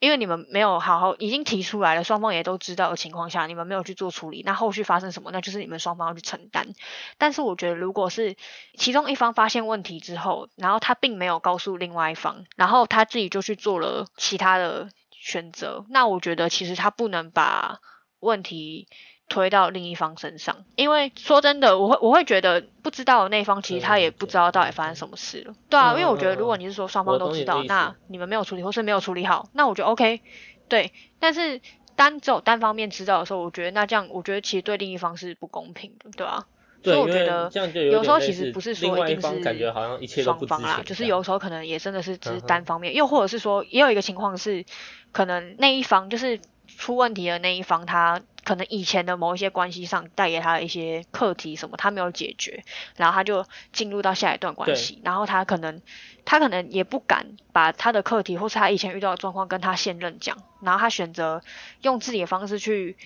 [0.00, 6.74] 因为你们没有好好已经提出来了，双方也都知道的情况下，你们没有去做处理，那后续发生什么，那就是你们双方要去承担。
[7.16, 8.34] 但是我觉得，如果是
[8.74, 17.78] 其中一方发现问题之后，然后他并没有告诉另外一方，然后他自己就去做了其他的选择，那我觉得其实他不能把
[18.18, 18.88] 问题。
[19.30, 25.54] 推到另一方身上，因为说真的，我会我会觉得不知道的那方其实他也不知道到底发生什么事了。
[25.70, 30.20] 对啊，因为我觉得如果你是说双方都知道，那你们没有处理或是没有处理好，那我觉得 OK。
[30.68, 31.60] 对，但是
[31.94, 36.44] 单只有单方面知道的时候，我觉得那这样，我觉得其实对另一方是不公平的，对啊。
[36.82, 37.48] 所以我觉得
[37.92, 39.22] 有时候其实不是说一定
[40.08, 44.64] 是双方啦，就是有时候可能也真的是只是单方面，又或者是说也有一个情况是，
[45.12, 48.20] 可能那一方就是出问题的那一方他。
[48.50, 52.64] 可能以前的某一些关系上带给他的一些课题什么，他没有解决，
[52.96, 55.80] 然后他就进入到下一段关系，然后他可能
[56.24, 61.44] 他可能也不敢把他的课题或是他以前遇到的状况跟他现任讲，然后他选择
[61.82, 62.96] 用自己的方式去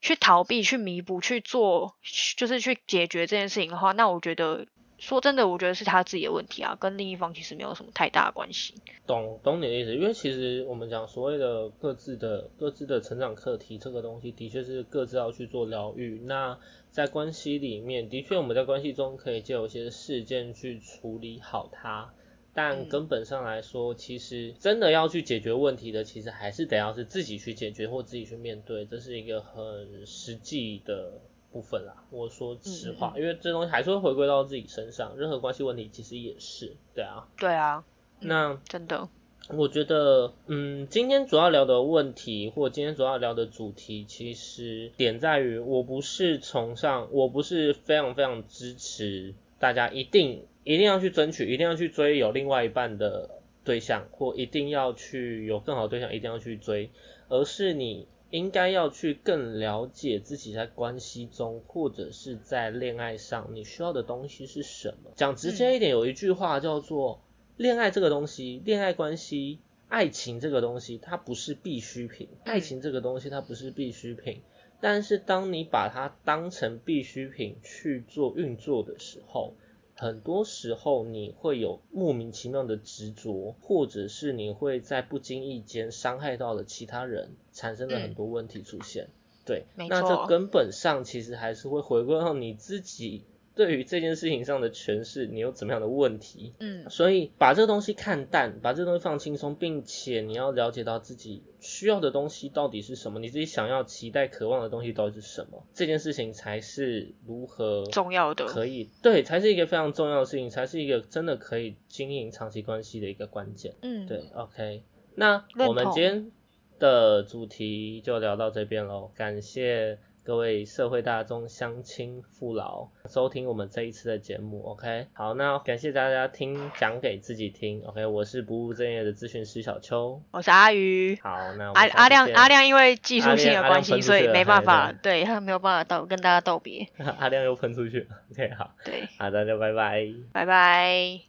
[0.00, 1.96] 去逃避、去弥补、去做，
[2.38, 4.66] 就是去解决这件事情的话，那我觉得。
[4.96, 8.74] 说真的，我觉得是他自己的问题啊，跟另一方其实没有什么太大的关系。
[9.06, 16.20] 懂懂你的意思，因为其实我们讲所谓的各自的各自的成长课题，这个东西的确是各自要去做疗愈。
[16.24, 16.58] 那
[16.90, 22.14] 在关系里面，的确我们在关系中可以借有一些事件去处理好它，
[22.54, 31.20] 但根本上来说，其实真的要去解决问题的，其实还是得要是自己去解决或自己去面对，这是一个很实际的。
[31.54, 37.84] 部分啦，我说实话，因为这东西还是会回归到自己身上，任何关系问题其实也是，对啊，对啊，
[38.18, 39.08] 那真的，
[39.50, 53.30] 我觉得，嗯，今天主要聊的问题，或今天主要聊的主题，其实点在于，我不是崇尚，我不是非常非常支持大家一定一定要去争取，一定要去追有另外一半的
[53.62, 56.90] 对象，或一定要去有更好的对象，一定要去追，
[57.28, 58.08] 而是你。
[58.34, 65.12] 应该要去更了解自己在关系中或者是在恋爱上你需要的东西是什么。
[65.14, 67.22] 讲直接一点，有一句话叫做
[67.56, 72.28] “恋爱这个东西，恋爱关系、爱情这个东西，它不是必需品。
[72.44, 74.42] 爱情这个东西它不是必需品，
[74.80, 79.54] 但是当你把它当成必需品去做运作的时候。”
[79.96, 89.08] 很多时候你会有莫名其妙的执着，或者是你会在不经意间伤害到了其他人，产生了很多问题出现。
[89.46, 93.24] 对，那这根本上其实还是会回归到你自己。
[93.56, 96.52] 对于这件事情上的诠释，你有怎么样的问题？
[96.58, 113.76] 嗯，所以把这个东西看淡，把这个东西放轻松，并且你要了解到自己需要的东西到底是什么，你自己想要、期待、渴望的东西到底是什么，这件事情才是如何重要的，可以对，才是一个非常重要的事情，才是一个真的可以经营长期关系的一个关键。
[113.82, 114.82] 嗯，对，OK，
[115.14, 116.32] 那我们今天
[116.78, 119.98] 的主题就聊到这边喽，感谢。
[120.26, 141.20] 各位社会大众乡亲父老，收听我们这一次的节目，OK，好，那感谢大家听讲给自己听，OK，我是不务正业的咨询师小邱，我是阿鱼，好，那阿阿亮阿亮因为技术性的关系，所以没办法，对他没有办法道跟大家道别， 阿亮又喷出去，OK，好，对，好，大家拜拜，拜拜。